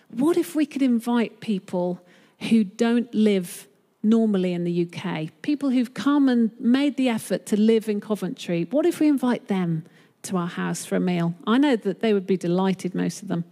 What 0.10 0.38
if 0.38 0.54
we 0.54 0.68
could 0.68 0.84
invite 0.84 1.40
people 1.40 2.00
who 2.50 2.64
don't 2.64 3.12
live 3.14 3.68
normally 4.04 4.54
in 4.54 4.66
the 4.66 4.88
UK, 4.88 5.30
people 5.42 5.72
who've 5.72 5.94
come 5.96 6.30
and 6.30 6.52
made 6.60 6.96
the 6.96 7.10
effort 7.10 7.48
to 7.48 7.58
live 7.58 7.90
in 7.90 8.00
Coventry? 8.02 8.68
What 8.70 8.86
if 8.86 9.00
we 9.00 9.08
invite 9.08 9.48
them 9.48 9.84
to 10.24 10.38
our 10.38 10.48
house 10.48 10.86
for 10.86 10.96
a 10.96 11.00
meal. 11.00 11.34
I 11.48 11.58
know 11.58 11.76
that 11.76 12.00
they 12.00 12.14
would 12.14 12.28
be 12.28 12.38
delighted, 12.38 12.94
most 12.96 13.22
of 13.22 13.28
them. 13.28 13.44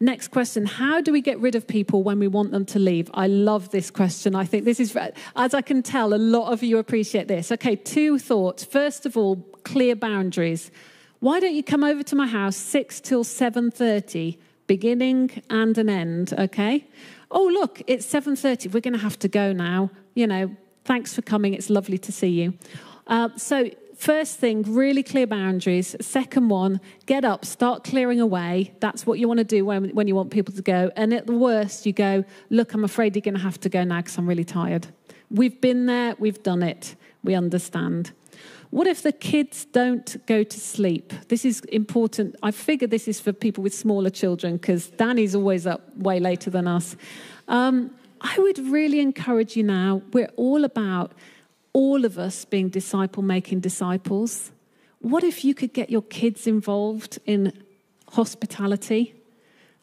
Next 0.00 0.28
question 0.28 0.66
How 0.66 1.00
do 1.00 1.12
we 1.12 1.20
get 1.20 1.40
rid 1.40 1.54
of 1.54 1.66
people 1.66 2.02
when 2.02 2.18
we 2.18 2.28
want 2.28 2.52
them 2.52 2.64
to 2.66 2.78
leave? 2.78 3.10
I 3.14 3.26
love 3.26 3.70
this 3.70 3.90
question. 3.90 4.34
I 4.34 4.44
think 4.44 4.64
this 4.64 4.78
is, 4.78 4.96
as 5.34 5.54
I 5.54 5.60
can 5.60 5.82
tell, 5.82 6.14
a 6.14 6.16
lot 6.16 6.52
of 6.52 6.62
you 6.62 6.78
appreciate 6.78 7.26
this. 7.26 7.50
Okay, 7.50 7.74
two 7.74 8.18
thoughts. 8.18 8.64
First 8.64 9.06
of 9.06 9.16
all, 9.16 9.36
clear 9.64 9.96
boundaries. 9.96 10.70
Why 11.20 11.40
don't 11.40 11.54
you 11.54 11.64
come 11.64 11.82
over 11.82 12.04
to 12.04 12.14
my 12.14 12.28
house 12.28 12.56
6 12.56 13.00
till 13.00 13.24
7:30, 13.24 14.38
beginning 14.68 15.42
and 15.50 15.76
an 15.76 15.88
end, 15.88 16.32
okay? 16.38 16.86
Oh, 17.30 17.46
look, 17.46 17.82
it's 17.88 18.06
7:30. 18.06 18.72
We're 18.72 18.80
going 18.80 18.94
to 18.94 19.00
have 19.00 19.18
to 19.18 19.28
go 19.28 19.52
now. 19.52 19.90
You 20.14 20.28
know, 20.28 20.56
thanks 20.84 21.12
for 21.12 21.22
coming. 21.22 21.54
It's 21.54 21.70
lovely 21.70 21.98
to 21.98 22.12
see 22.12 22.28
you. 22.28 22.54
Uh, 23.08 23.30
so 23.36 23.68
First 23.98 24.38
thing, 24.38 24.62
really 24.62 25.02
clear 25.02 25.26
boundaries. 25.26 25.96
Second 26.00 26.50
one, 26.50 26.80
get 27.06 27.24
up, 27.24 27.44
start 27.44 27.82
clearing 27.82 28.20
away. 28.20 28.72
That's 28.78 29.04
what 29.04 29.18
you 29.18 29.26
want 29.26 29.38
to 29.38 29.44
do 29.44 29.64
when, 29.64 29.88
when 29.88 30.06
you 30.06 30.14
want 30.14 30.30
people 30.30 30.54
to 30.54 30.62
go. 30.62 30.92
And 30.94 31.12
at 31.12 31.26
the 31.26 31.32
worst, 31.32 31.84
you 31.84 31.92
go, 31.92 32.24
Look, 32.48 32.74
I'm 32.74 32.84
afraid 32.84 33.16
you're 33.16 33.22
going 33.22 33.34
to 33.34 33.40
have 33.40 33.58
to 33.58 33.68
go 33.68 33.82
now 33.82 33.96
because 33.96 34.16
I'm 34.16 34.28
really 34.28 34.44
tired. 34.44 34.86
We've 35.32 35.60
been 35.60 35.86
there, 35.86 36.14
we've 36.16 36.40
done 36.44 36.62
it, 36.62 36.94
we 37.24 37.34
understand. 37.34 38.12
What 38.70 38.86
if 38.86 39.02
the 39.02 39.10
kids 39.10 39.64
don't 39.64 40.24
go 40.26 40.44
to 40.44 40.60
sleep? 40.60 41.12
This 41.26 41.44
is 41.44 41.62
important. 41.62 42.36
I 42.40 42.52
figure 42.52 42.86
this 42.86 43.08
is 43.08 43.18
for 43.18 43.32
people 43.32 43.64
with 43.64 43.74
smaller 43.74 44.10
children 44.10 44.58
because 44.58 44.90
Danny's 44.90 45.34
always 45.34 45.66
up 45.66 45.96
way 45.96 46.20
later 46.20 46.50
than 46.50 46.68
us. 46.68 46.94
Um, 47.48 47.90
I 48.20 48.38
would 48.38 48.60
really 48.60 49.00
encourage 49.00 49.56
you 49.56 49.64
now, 49.64 50.02
we're 50.12 50.30
all 50.36 50.64
about 50.64 51.12
all 51.78 52.04
of 52.04 52.18
us 52.18 52.44
being 52.44 52.68
disciple 52.68 53.22
making 53.22 53.60
disciples. 53.60 54.50
What 54.98 55.22
if 55.22 55.44
you 55.44 55.54
could 55.54 55.72
get 55.72 55.90
your 55.90 56.02
kids 56.02 56.48
involved 56.48 57.20
in 57.24 57.52
hospitality? 58.08 59.14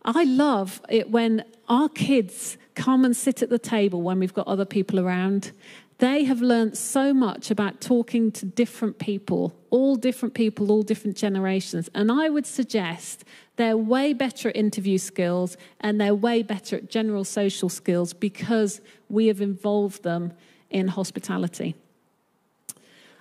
I 0.04 0.26
love 0.26 0.82
it 0.90 1.10
when 1.10 1.46
our 1.70 1.88
kids 1.88 2.58
come 2.74 3.06
and 3.06 3.16
sit 3.16 3.42
at 3.42 3.50
the 3.50 3.58
table 3.58 4.02
when 4.02 4.20
we've 4.20 4.34
got 4.34 4.46
other 4.46 4.66
people 4.66 5.00
around. 5.00 5.54
They 6.00 6.26
have 6.26 6.42
learned 6.42 6.78
so 6.78 7.14
much 7.14 7.50
about 7.50 7.80
talking 7.80 8.30
to 8.34 8.46
different 8.46 9.00
people, 9.00 9.56
all 9.70 9.96
different 9.96 10.34
people, 10.34 10.74
all 10.74 10.84
different 10.84 11.16
generations. 11.16 11.90
And 11.96 12.12
I 12.12 12.28
would 12.28 12.46
suggest 12.46 13.24
they're 13.56 13.78
way 13.78 14.12
better 14.12 14.50
at 14.50 14.58
interview 14.58 14.98
skills 14.98 15.56
and 15.80 16.02
they're 16.02 16.14
way 16.14 16.44
better 16.44 16.76
at 16.76 16.90
general 16.90 17.24
social 17.24 17.70
skills 17.70 18.12
because 18.12 18.82
we 19.08 19.28
have 19.28 19.40
involved 19.40 20.04
them 20.04 20.34
in 20.70 20.90
hospitality. 20.90 21.74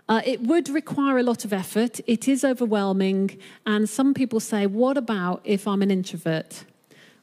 Uh, 0.09 0.21
it 0.25 0.43
would 0.43 0.69
require 0.69 1.19
a 1.19 1.23
lot 1.23 1.45
of 1.45 1.53
effort. 1.53 2.01
It 2.07 2.29
is 2.29 2.45
overwhelming. 2.45 3.39
And 3.65 3.89
some 3.89 4.13
people 4.13 4.41
say, 4.41 4.67
what 4.67 4.99
about 4.99 5.41
if 5.45 5.67
I'm 5.67 5.83
an 5.83 5.91
introvert? 5.91 6.65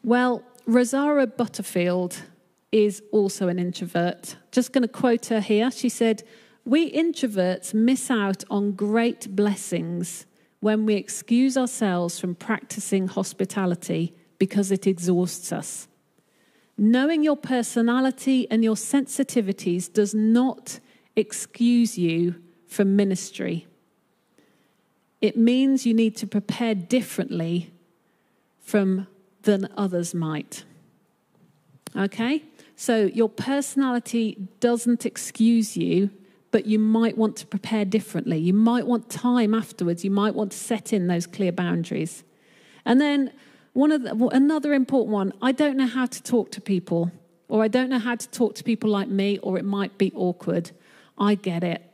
Well, 0.04 0.44
Rosaria 0.66 1.28
Butterfield 1.28 2.24
is 2.72 3.04
also 3.12 3.48
an 3.48 3.60
introvert. 3.60 4.36
Just 4.52 4.72
going 4.74 4.82
to 4.84 4.88
quote 4.88 5.28
her 5.28 5.42
here. 5.42 5.70
She 5.70 5.90
said, 5.90 6.24
We 6.66 6.92
introverts 6.92 7.74
miss 7.74 8.10
out 8.10 8.44
on 8.50 8.72
great 8.72 9.36
blessings 9.36 10.26
when 10.60 10.86
we 10.86 10.96
excuse 10.96 11.58
ourselves 11.58 12.20
from 12.20 12.36
practicing 12.36 13.08
hospitality 13.08 14.16
because 14.38 14.72
it 14.72 14.88
exhausts 14.88 15.52
us. 15.52 15.88
Knowing 16.78 17.24
your 17.24 17.38
personality 17.38 18.50
and 18.50 18.64
your 18.64 18.76
sensitivities 18.76 19.92
does 19.92 20.16
not 20.16 20.80
excuse 21.16 21.98
you 21.98 22.36
from 22.72 22.96
ministry. 22.96 23.68
It 25.20 25.36
means 25.36 25.86
you 25.86 25.94
need 25.94 26.16
to 26.18 26.26
prepare 26.26 26.74
differently 26.74 27.70
from 28.62 29.08
than 29.42 29.68
others 29.76 30.16
might. 30.16 30.64
Okay? 31.96 32.44
So 32.78 33.08
your 33.14 33.28
personality 33.28 34.48
doesn't 34.62 35.06
excuse 35.06 35.76
you, 35.76 36.12
but 36.52 36.66
you 36.66 36.80
might 36.80 37.18
want 37.18 37.36
to 37.38 37.46
prepare 37.46 37.84
differently. 37.84 38.38
You 38.38 38.54
might 38.54 38.88
want 38.88 39.10
time 39.10 39.54
afterwards. 39.54 40.06
You 40.06 40.12
might 40.12 40.34
want 40.34 40.54
to 40.54 40.58
set 40.58 40.94
in 40.94 41.08
those 41.08 41.28
clear 41.28 41.52
boundaries. 41.52 42.24
And 42.86 43.02
then 43.02 43.34
one 43.74 43.92
of 43.92 44.04
the, 44.04 44.28
another 44.28 44.74
important 44.74 45.12
one, 45.12 45.34
I 45.42 45.52
don't 45.52 45.76
know 45.76 45.88
how 45.88 46.06
to 46.06 46.24
talk 46.24 46.52
to 46.52 46.62
people, 46.62 47.12
or 47.50 47.64
I 47.64 47.68
don't 47.68 47.90
know 47.90 48.00
how 48.00 48.16
to 48.16 48.30
talk 48.30 48.56
to 48.56 48.64
people 48.64 48.90
like 48.90 49.10
me, 49.10 49.40
or 49.40 49.58
it 49.58 49.66
might 49.66 49.98
be 49.98 50.14
awkward. 50.16 50.72
I 51.18 51.36
get 51.36 51.66
it. 51.66 51.91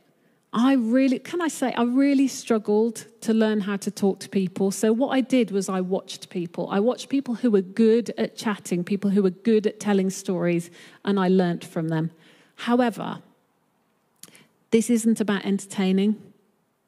I 0.52 0.74
really, 0.74 1.18
can 1.18 1.42
I 1.42 1.48
say, 1.48 1.72
I 1.74 1.82
really 1.82 2.26
struggled 2.26 3.04
to 3.20 3.34
learn 3.34 3.60
how 3.60 3.76
to 3.76 3.90
talk 3.90 4.20
to 4.20 4.28
people. 4.30 4.70
So, 4.70 4.92
what 4.92 5.08
I 5.08 5.20
did 5.20 5.50
was 5.50 5.68
I 5.68 5.82
watched 5.82 6.30
people. 6.30 6.68
I 6.70 6.80
watched 6.80 7.10
people 7.10 7.34
who 7.34 7.50
were 7.50 7.60
good 7.60 8.14
at 8.16 8.34
chatting, 8.36 8.82
people 8.82 9.10
who 9.10 9.22
were 9.22 9.30
good 9.30 9.66
at 9.66 9.78
telling 9.78 10.08
stories, 10.08 10.70
and 11.04 11.20
I 11.20 11.28
learnt 11.28 11.64
from 11.64 11.88
them. 11.88 12.12
However, 12.56 13.18
this 14.70 14.88
isn't 14.88 15.20
about 15.20 15.44
entertaining, 15.44 16.16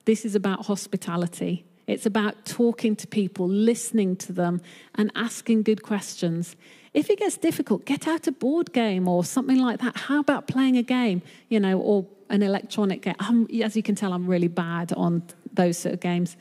this 0.06 0.24
is 0.24 0.34
about 0.34 0.66
hospitality. 0.66 1.64
It's 1.86 2.06
about 2.06 2.46
talking 2.46 2.94
to 2.96 3.06
people, 3.08 3.48
listening 3.48 4.14
to 4.16 4.32
them, 4.32 4.60
and 4.94 5.10
asking 5.16 5.64
good 5.64 5.82
questions. 5.82 6.54
If 6.94 7.10
it 7.10 7.18
gets 7.18 7.36
difficult, 7.36 7.84
get 7.84 8.06
out 8.06 8.28
a 8.28 8.32
board 8.32 8.72
game 8.72 9.08
or 9.08 9.24
something 9.24 9.58
like 9.58 9.80
that. 9.80 9.96
How 9.96 10.20
about 10.20 10.46
playing 10.46 10.76
a 10.76 10.84
game, 10.84 11.22
you 11.48 11.58
know, 11.58 11.80
or 11.80 12.06
an 12.30 12.42
electronic 12.42 13.02
game. 13.02 13.16
I'm, 13.18 13.46
as 13.62 13.76
you 13.76 13.82
can 13.82 13.94
tell, 13.94 14.12
I'm 14.12 14.26
really 14.26 14.48
bad 14.48 14.92
on 14.92 15.22
those 15.52 15.78
sort 15.78 15.94
of 15.94 16.00
games. 16.00 16.36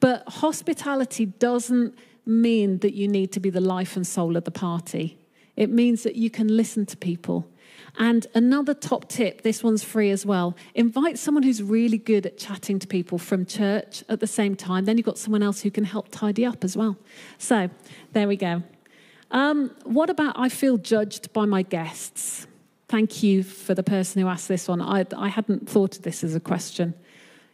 But 0.00 0.24
hospitality 0.28 1.26
doesn't 1.26 1.96
mean 2.26 2.78
that 2.78 2.94
you 2.94 3.06
need 3.06 3.32
to 3.32 3.40
be 3.40 3.50
the 3.50 3.60
life 3.60 3.96
and 3.96 4.06
soul 4.06 4.36
of 4.36 4.44
the 4.44 4.50
party. 4.50 5.18
It 5.56 5.70
means 5.70 6.02
that 6.02 6.16
you 6.16 6.30
can 6.30 6.48
listen 6.48 6.86
to 6.86 6.96
people. 6.96 7.48
And 7.96 8.26
another 8.34 8.74
top 8.74 9.08
tip, 9.08 9.42
this 9.42 9.62
one's 9.62 9.84
free 9.84 10.10
as 10.10 10.26
well. 10.26 10.56
Invite 10.74 11.16
someone 11.18 11.44
who's 11.44 11.62
really 11.62 11.98
good 11.98 12.26
at 12.26 12.36
chatting 12.36 12.80
to 12.80 12.88
people 12.88 13.18
from 13.18 13.46
church 13.46 14.02
at 14.08 14.18
the 14.18 14.26
same 14.26 14.56
time. 14.56 14.84
Then 14.84 14.96
you've 14.96 15.06
got 15.06 15.18
someone 15.18 15.42
else 15.42 15.60
who 15.60 15.70
can 15.70 15.84
help 15.84 16.08
tidy 16.10 16.44
up 16.44 16.64
as 16.64 16.76
well. 16.76 16.96
So 17.38 17.70
there 18.12 18.26
we 18.26 18.36
go. 18.36 18.62
Um, 19.30 19.70
what 19.84 20.10
about 20.10 20.34
I 20.36 20.48
feel 20.48 20.76
judged 20.76 21.32
by 21.32 21.44
my 21.44 21.62
guests? 21.62 22.46
Thank 22.94 23.24
you 23.24 23.42
for 23.42 23.74
the 23.74 23.82
person 23.82 24.22
who 24.22 24.28
asked 24.28 24.46
this 24.46 24.68
one. 24.68 24.80
I, 24.80 25.04
I 25.16 25.26
hadn't 25.26 25.68
thought 25.68 25.96
of 25.96 26.02
this 26.02 26.22
as 26.22 26.36
a 26.36 26.38
question. 26.38 26.94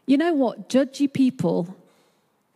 You 0.04 0.18
know 0.18 0.34
what? 0.34 0.68
Judgy 0.68 1.10
people, 1.10 1.74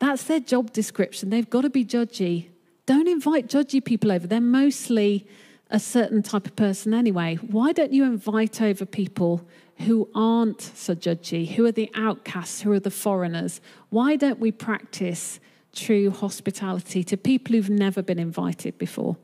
that's 0.00 0.24
their 0.24 0.38
job 0.38 0.70
description. 0.70 1.30
They've 1.30 1.48
got 1.48 1.62
to 1.62 1.70
be 1.70 1.82
judgy. 1.82 2.48
Don't 2.84 3.08
invite 3.08 3.46
judgy 3.46 3.82
people 3.82 4.12
over. 4.12 4.26
They're 4.26 4.38
mostly 4.38 5.26
a 5.70 5.80
certain 5.80 6.22
type 6.22 6.44
of 6.44 6.56
person 6.56 6.92
anyway. 6.92 7.36
Why 7.36 7.72
don't 7.72 7.90
you 7.94 8.04
invite 8.04 8.60
over 8.60 8.84
people 8.84 9.48
who 9.86 10.10
aren't 10.14 10.60
so 10.60 10.94
judgy, 10.94 11.54
who 11.54 11.64
are 11.64 11.72
the 11.72 11.90
outcasts, 11.94 12.60
who 12.60 12.72
are 12.72 12.80
the 12.80 12.90
foreigners? 12.90 13.62
Why 13.88 14.16
don't 14.16 14.40
we 14.40 14.52
practice 14.52 15.40
true 15.74 16.10
hospitality 16.10 17.02
to 17.04 17.16
people 17.16 17.56
who've 17.56 17.70
never 17.70 18.02
been 18.02 18.18
invited 18.18 18.76
before? 18.76 19.16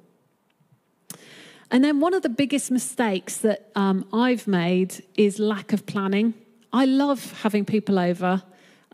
And 1.71 1.85
then 1.85 2.01
one 2.01 2.15
of 2.15 2.23
the 2.23 2.29
biggest 2.29 2.71
mistakes 2.71 3.39
that 3.39 3.71
um, 3.77 4.07
I've 4.13 4.47
made 4.49 5.05
is 5.17 5.39
lack 5.39 5.73
of 5.73 5.87
planning. 5.87 6.35
I 6.73 6.85
love 6.85 7.33
having 7.43 7.65
people 7.65 7.99
over. 7.99 8.43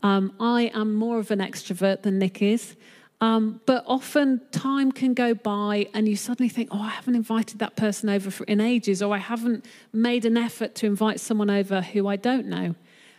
Um, 0.03 0.33
I 0.39 0.71
am 0.73 0.93
more 0.93 1.17
of 1.17 1.31
an 1.31 1.39
extrovert 1.39 2.03
than 2.03 2.19
Nick 2.19 2.41
is. 2.41 2.75
Um, 3.19 3.61
but 3.65 3.83
often 3.87 4.41
time 4.51 4.91
can 4.91 5.15
go 5.15 5.33
by 5.33 5.87
and 5.95 6.07
you 6.07 6.15
suddenly 6.15 6.49
think, 6.49 6.69
oh, 6.71 6.81
I 6.81 6.89
haven't 6.89 7.15
invited 7.15 7.57
that 7.59 7.75
person 7.75 8.09
over 8.09 8.29
for, 8.29 8.43
in 8.43 8.61
ages, 8.61 9.01
or 9.01 9.15
I 9.15 9.17
haven't 9.17 9.65
made 9.91 10.23
an 10.25 10.37
effort 10.37 10.75
to 10.75 10.85
invite 10.85 11.19
someone 11.19 11.49
over 11.49 11.81
who 11.81 12.07
I 12.07 12.15
don't 12.15 12.45
know. 12.45 12.75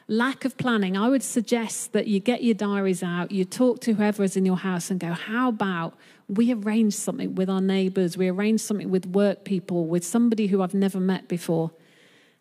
Lack 0.07 0.45
of 0.45 0.57
planning. 0.57 0.97
I 0.97 1.09
would 1.09 1.25
suggest 1.25 1.93
that 1.95 2.07
you 2.07 2.21
get 2.21 2.45
your 2.45 2.55
diaries 2.55 3.03
out, 3.03 3.33
you 3.33 3.45
talk 3.45 3.81
to 3.83 3.95
whoever 3.95 4.23
is 4.23 4.37
in 4.37 4.47
your 4.47 4.57
house 4.57 4.91
and 4.91 5.01
go, 5.01 5.09
how 5.09 5.49
about 5.49 5.95
we 6.29 6.53
arrange 6.53 6.95
something 6.95 7.35
with 7.35 7.49
our 7.49 7.61
neighbors, 7.61 8.17
we 8.17 8.29
arrange 8.29 8.61
something 8.61 8.91
with 8.91 9.07
work 9.07 9.45
people, 9.45 9.87
with 9.87 10.05
somebody 10.05 10.49
who 10.49 10.63
I've 10.63 10.75
never 10.75 11.01
met 11.01 11.27
before. 11.27 11.71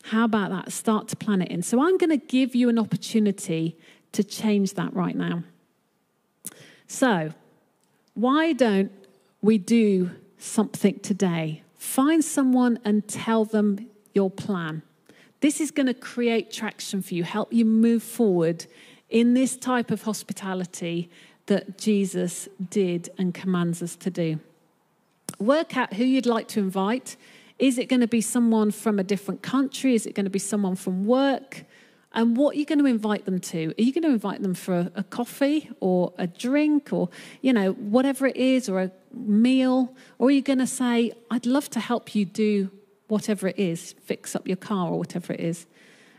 How 0.03 0.25
about 0.25 0.51
that? 0.51 0.71
Start 0.71 1.07
to 1.09 1.15
plan 1.15 1.41
it 1.41 1.49
in. 1.49 1.61
So 1.61 1.81
I'm 1.81 1.97
going 1.97 2.09
to 2.09 2.17
give 2.17 2.53
you 2.53 2.69
an 2.69 2.77
opportunity 2.77 3.77
to 4.11 4.23
change 4.23 4.73
that 4.73 4.93
right 4.93 5.15
now. 5.15 5.43
So, 6.87 7.33
why 8.13 8.53
don't 8.53 8.91
we 9.41 9.57
do 9.57 10.11
something 10.37 10.99
today? 10.99 11.61
Find 11.77 12.23
someone 12.23 12.79
and 12.83 13.07
tell 13.07 13.45
them 13.45 13.87
your 14.13 14.31
plan. 14.31 14.81
This 15.41 15.61
is 15.61 15.71
going 15.71 15.87
to 15.87 15.93
create 15.93 16.51
traction 16.51 17.01
for 17.01 17.13
you, 17.13 17.23
help 17.23 17.53
you 17.53 17.65
move 17.65 18.01
forward 18.01 18.65
in 19.09 19.33
this 19.33 19.55
type 19.55 19.91
of 19.91 20.03
hospitality 20.03 21.09
that 21.47 21.77
Jesus 21.77 22.47
did 22.69 23.09
and 23.17 23.33
commands 23.33 23.81
us 23.81 23.95
to 23.97 24.09
do. 24.09 24.39
Work 25.39 25.75
out 25.75 25.93
who 25.93 26.03
you'd 26.03 26.25
like 26.25 26.47
to 26.49 26.59
invite. 26.59 27.17
Is 27.59 27.77
it 27.77 27.89
going 27.89 28.01
to 28.01 28.07
be 28.07 28.21
someone 28.21 28.71
from 28.71 28.99
a 28.99 29.03
different 29.03 29.41
country? 29.41 29.95
Is 29.95 30.05
it 30.05 30.13
going 30.15 30.25
to 30.25 30.31
be 30.31 30.39
someone 30.39 30.75
from 30.75 31.05
work? 31.05 31.65
And 32.13 32.37
what 32.37 32.55
are 32.55 32.59
you 32.59 32.65
going 32.65 32.79
to 32.79 32.85
invite 32.85 33.25
them 33.25 33.39
to? 33.39 33.73
Are 33.77 33.81
you 33.81 33.93
going 33.93 34.03
to 34.03 34.09
invite 34.09 34.41
them 34.41 34.53
for 34.53 34.75
a, 34.75 34.91
a 34.95 35.03
coffee 35.03 35.69
or 35.79 36.13
a 36.17 36.25
drink 36.27 36.91
or, 36.91 37.09
you 37.41 37.53
know, 37.53 37.73
whatever 37.73 38.27
it 38.27 38.37
is 38.37 38.69
or 38.69 38.81
a 38.81 38.91
meal? 39.13 39.95
Or 40.17 40.29
are 40.29 40.31
you 40.31 40.41
going 40.41 40.59
to 40.59 40.67
say, 40.67 41.11
I'd 41.29 41.45
love 41.45 41.69
to 41.71 41.79
help 41.79 42.15
you 42.15 42.25
do 42.25 42.71
whatever 43.07 43.47
it 43.47 43.59
is, 43.59 43.93
fix 44.03 44.35
up 44.35 44.47
your 44.47 44.57
car 44.57 44.89
or 44.89 44.97
whatever 44.97 45.33
it 45.33 45.39
is? 45.39 45.65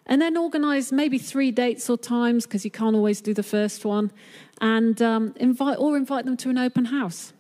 And 0.08 0.22
then 0.22 0.36
organize 0.36 0.90
maybe 0.90 1.18
three 1.18 1.50
dates 1.50 1.90
or 1.90 1.98
times 1.98 2.46
because 2.46 2.64
you 2.64 2.70
can't 2.70 2.96
always 2.96 3.20
do 3.20 3.34
the 3.34 3.42
first 3.42 3.84
one 3.84 4.10
and 4.60 5.00
um, 5.02 5.34
invite 5.36 5.78
or 5.78 5.96
invite 5.96 6.24
them 6.24 6.36
to 6.38 6.50
an 6.50 6.56
open 6.56 6.86
house. 6.86 7.34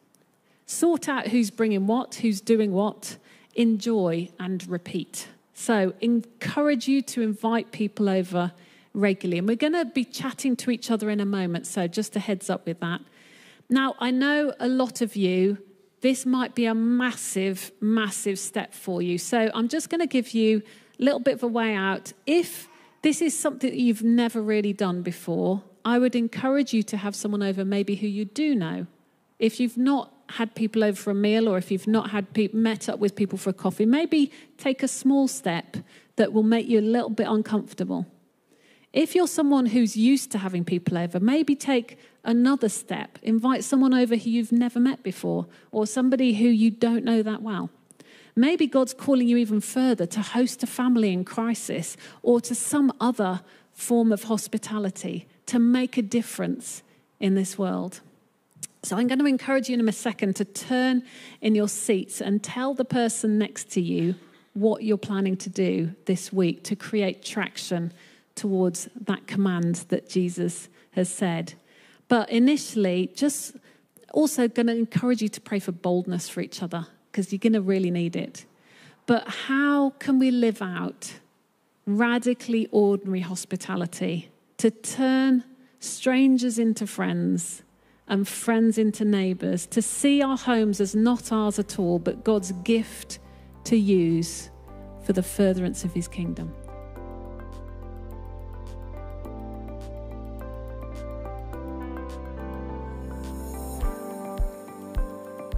Sort 0.66 1.08
out 1.08 1.28
who's 1.28 1.50
bringing 1.50 1.86
what, 1.86 2.16
who's 2.16 2.42
doing 2.42 2.72
what, 2.72 3.16
enjoy 3.54 4.28
and 4.38 4.66
repeat. 4.68 5.28
So, 5.54 5.94
encourage 6.00 6.86
you 6.86 7.02
to 7.02 7.22
invite 7.22 7.72
people 7.72 8.08
over 8.08 8.52
regularly. 8.94 9.38
And 9.38 9.48
we're 9.48 9.56
going 9.56 9.72
to 9.72 9.86
be 9.86 10.04
chatting 10.04 10.54
to 10.56 10.70
each 10.70 10.90
other 10.90 11.10
in 11.10 11.20
a 11.20 11.24
moment, 11.24 11.66
so 11.66 11.88
just 11.88 12.14
a 12.16 12.20
heads 12.20 12.48
up 12.48 12.66
with 12.66 12.80
that. 12.80 13.00
Now, 13.68 13.96
I 13.98 14.10
know 14.10 14.52
a 14.60 14.68
lot 14.68 15.00
of 15.00 15.16
you, 15.16 15.58
this 16.00 16.24
might 16.24 16.54
be 16.54 16.66
a 16.66 16.74
massive, 16.74 17.72
massive 17.80 18.38
step 18.38 18.72
for 18.72 19.02
you. 19.02 19.18
So, 19.18 19.50
I'm 19.52 19.68
just 19.68 19.90
going 19.90 20.00
to 20.00 20.06
give 20.06 20.32
you 20.32 20.62
little 20.98 21.20
bit 21.20 21.34
of 21.34 21.42
a 21.42 21.48
way 21.48 21.74
out. 21.74 22.12
If 22.26 22.68
this 23.02 23.22
is 23.22 23.38
something 23.38 23.70
that 23.70 23.78
you've 23.78 24.02
never 24.02 24.40
really 24.42 24.72
done 24.72 25.02
before, 25.02 25.62
I 25.84 25.98
would 25.98 26.16
encourage 26.16 26.74
you 26.74 26.82
to 26.84 26.96
have 26.96 27.14
someone 27.14 27.42
over 27.42 27.64
maybe 27.64 27.96
who 27.96 28.06
you 28.06 28.24
do 28.24 28.54
know. 28.54 28.86
If 29.38 29.60
you've 29.60 29.78
not 29.78 30.12
had 30.30 30.54
people 30.54 30.84
over 30.84 30.96
for 30.96 31.10
a 31.10 31.14
meal 31.14 31.48
or 31.48 31.56
if 31.56 31.70
you've 31.70 31.86
not 31.86 32.10
had 32.10 32.34
pe- 32.34 32.50
met 32.52 32.88
up 32.88 32.98
with 32.98 33.14
people 33.14 33.38
for 33.38 33.50
a 33.50 33.54
coffee, 33.54 33.86
maybe 33.86 34.30
take 34.58 34.82
a 34.82 34.88
small 34.88 35.28
step 35.28 35.78
that 36.16 36.32
will 36.32 36.42
make 36.42 36.68
you 36.68 36.80
a 36.80 36.82
little 36.82 37.10
bit 37.10 37.26
uncomfortable. 37.28 38.06
If 38.92 39.14
you're 39.14 39.28
someone 39.28 39.66
who's 39.66 39.96
used 39.96 40.30
to 40.32 40.38
having 40.38 40.64
people 40.64 40.98
over, 40.98 41.20
maybe 41.20 41.54
take 41.54 41.98
another 42.24 42.68
step. 42.68 43.18
Invite 43.22 43.64
someone 43.64 43.94
over 43.94 44.16
who 44.16 44.30
you've 44.30 44.52
never 44.52 44.80
met 44.80 45.02
before 45.02 45.46
or 45.70 45.86
somebody 45.86 46.34
who 46.34 46.48
you 46.48 46.70
don't 46.70 47.04
know 47.04 47.22
that 47.22 47.42
well. 47.42 47.70
Maybe 48.38 48.68
God's 48.68 48.94
calling 48.94 49.26
you 49.26 49.36
even 49.36 49.60
further 49.60 50.06
to 50.06 50.22
host 50.22 50.62
a 50.62 50.66
family 50.68 51.12
in 51.12 51.24
crisis 51.24 51.96
or 52.22 52.40
to 52.42 52.54
some 52.54 52.92
other 53.00 53.40
form 53.72 54.12
of 54.12 54.22
hospitality 54.22 55.26
to 55.46 55.58
make 55.58 55.96
a 55.96 56.02
difference 56.02 56.84
in 57.18 57.34
this 57.34 57.58
world. 57.58 58.00
So 58.84 58.96
I'm 58.96 59.08
going 59.08 59.18
to 59.18 59.24
encourage 59.24 59.68
you 59.68 59.76
in 59.76 59.88
a 59.88 59.90
second 59.90 60.36
to 60.36 60.44
turn 60.44 61.02
in 61.40 61.56
your 61.56 61.66
seats 61.66 62.20
and 62.20 62.40
tell 62.40 62.74
the 62.74 62.84
person 62.84 63.38
next 63.38 63.72
to 63.72 63.80
you 63.80 64.14
what 64.52 64.84
you're 64.84 64.98
planning 64.98 65.36
to 65.38 65.50
do 65.50 65.96
this 66.04 66.32
week 66.32 66.62
to 66.62 66.76
create 66.76 67.24
traction 67.24 67.92
towards 68.36 68.88
that 69.00 69.26
command 69.26 69.86
that 69.88 70.08
Jesus 70.08 70.68
has 70.92 71.08
said. 71.08 71.54
But 72.06 72.30
initially, 72.30 73.10
just 73.16 73.56
also 74.12 74.46
going 74.46 74.68
to 74.68 74.76
encourage 74.76 75.22
you 75.22 75.28
to 75.28 75.40
pray 75.40 75.58
for 75.58 75.72
boldness 75.72 76.28
for 76.28 76.40
each 76.40 76.62
other 76.62 76.86
because 77.10 77.32
you're 77.32 77.38
going 77.38 77.52
to 77.54 77.60
really 77.60 77.90
need 77.90 78.16
it. 78.16 78.44
But 79.06 79.26
how 79.28 79.90
can 79.98 80.18
we 80.18 80.30
live 80.30 80.60
out 80.60 81.14
radically 81.86 82.68
ordinary 82.70 83.20
hospitality 83.20 84.30
to 84.58 84.70
turn 84.70 85.44
strangers 85.80 86.58
into 86.58 86.86
friends 86.86 87.62
and 88.06 88.26
friends 88.26 88.78
into 88.78 89.04
neighbours, 89.04 89.66
to 89.66 89.82
see 89.82 90.22
our 90.22 90.36
homes 90.36 90.80
as 90.80 90.94
not 90.94 91.32
ours 91.32 91.58
at 91.58 91.78
all, 91.78 91.98
but 91.98 92.24
God's 92.24 92.52
gift 92.64 93.18
to 93.64 93.76
use 93.76 94.50
for 95.04 95.12
the 95.12 95.22
furtherance 95.22 95.84
of 95.84 95.92
his 95.92 96.08
kingdom? 96.08 96.54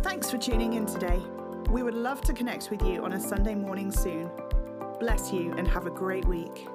Thanks 0.03 0.31
for 0.31 0.39
tuning 0.39 0.75
in 0.75 0.87
today. 0.87 1.21
We 1.71 1.85
would 1.85 1.95
love 1.95 2.21
to 2.23 2.33
connect 2.33 2.69
with 2.73 2.83
you 2.83 3.05
on 3.05 3.13
a 3.13 3.21
Sunday 3.21 3.55
morning 3.55 3.93
soon. 3.93 4.29
Bless 4.99 5.33
you 5.33 5.55
and 5.57 5.69
have 5.69 5.87
a 5.87 5.91
great 5.91 6.25
week. 6.25 6.67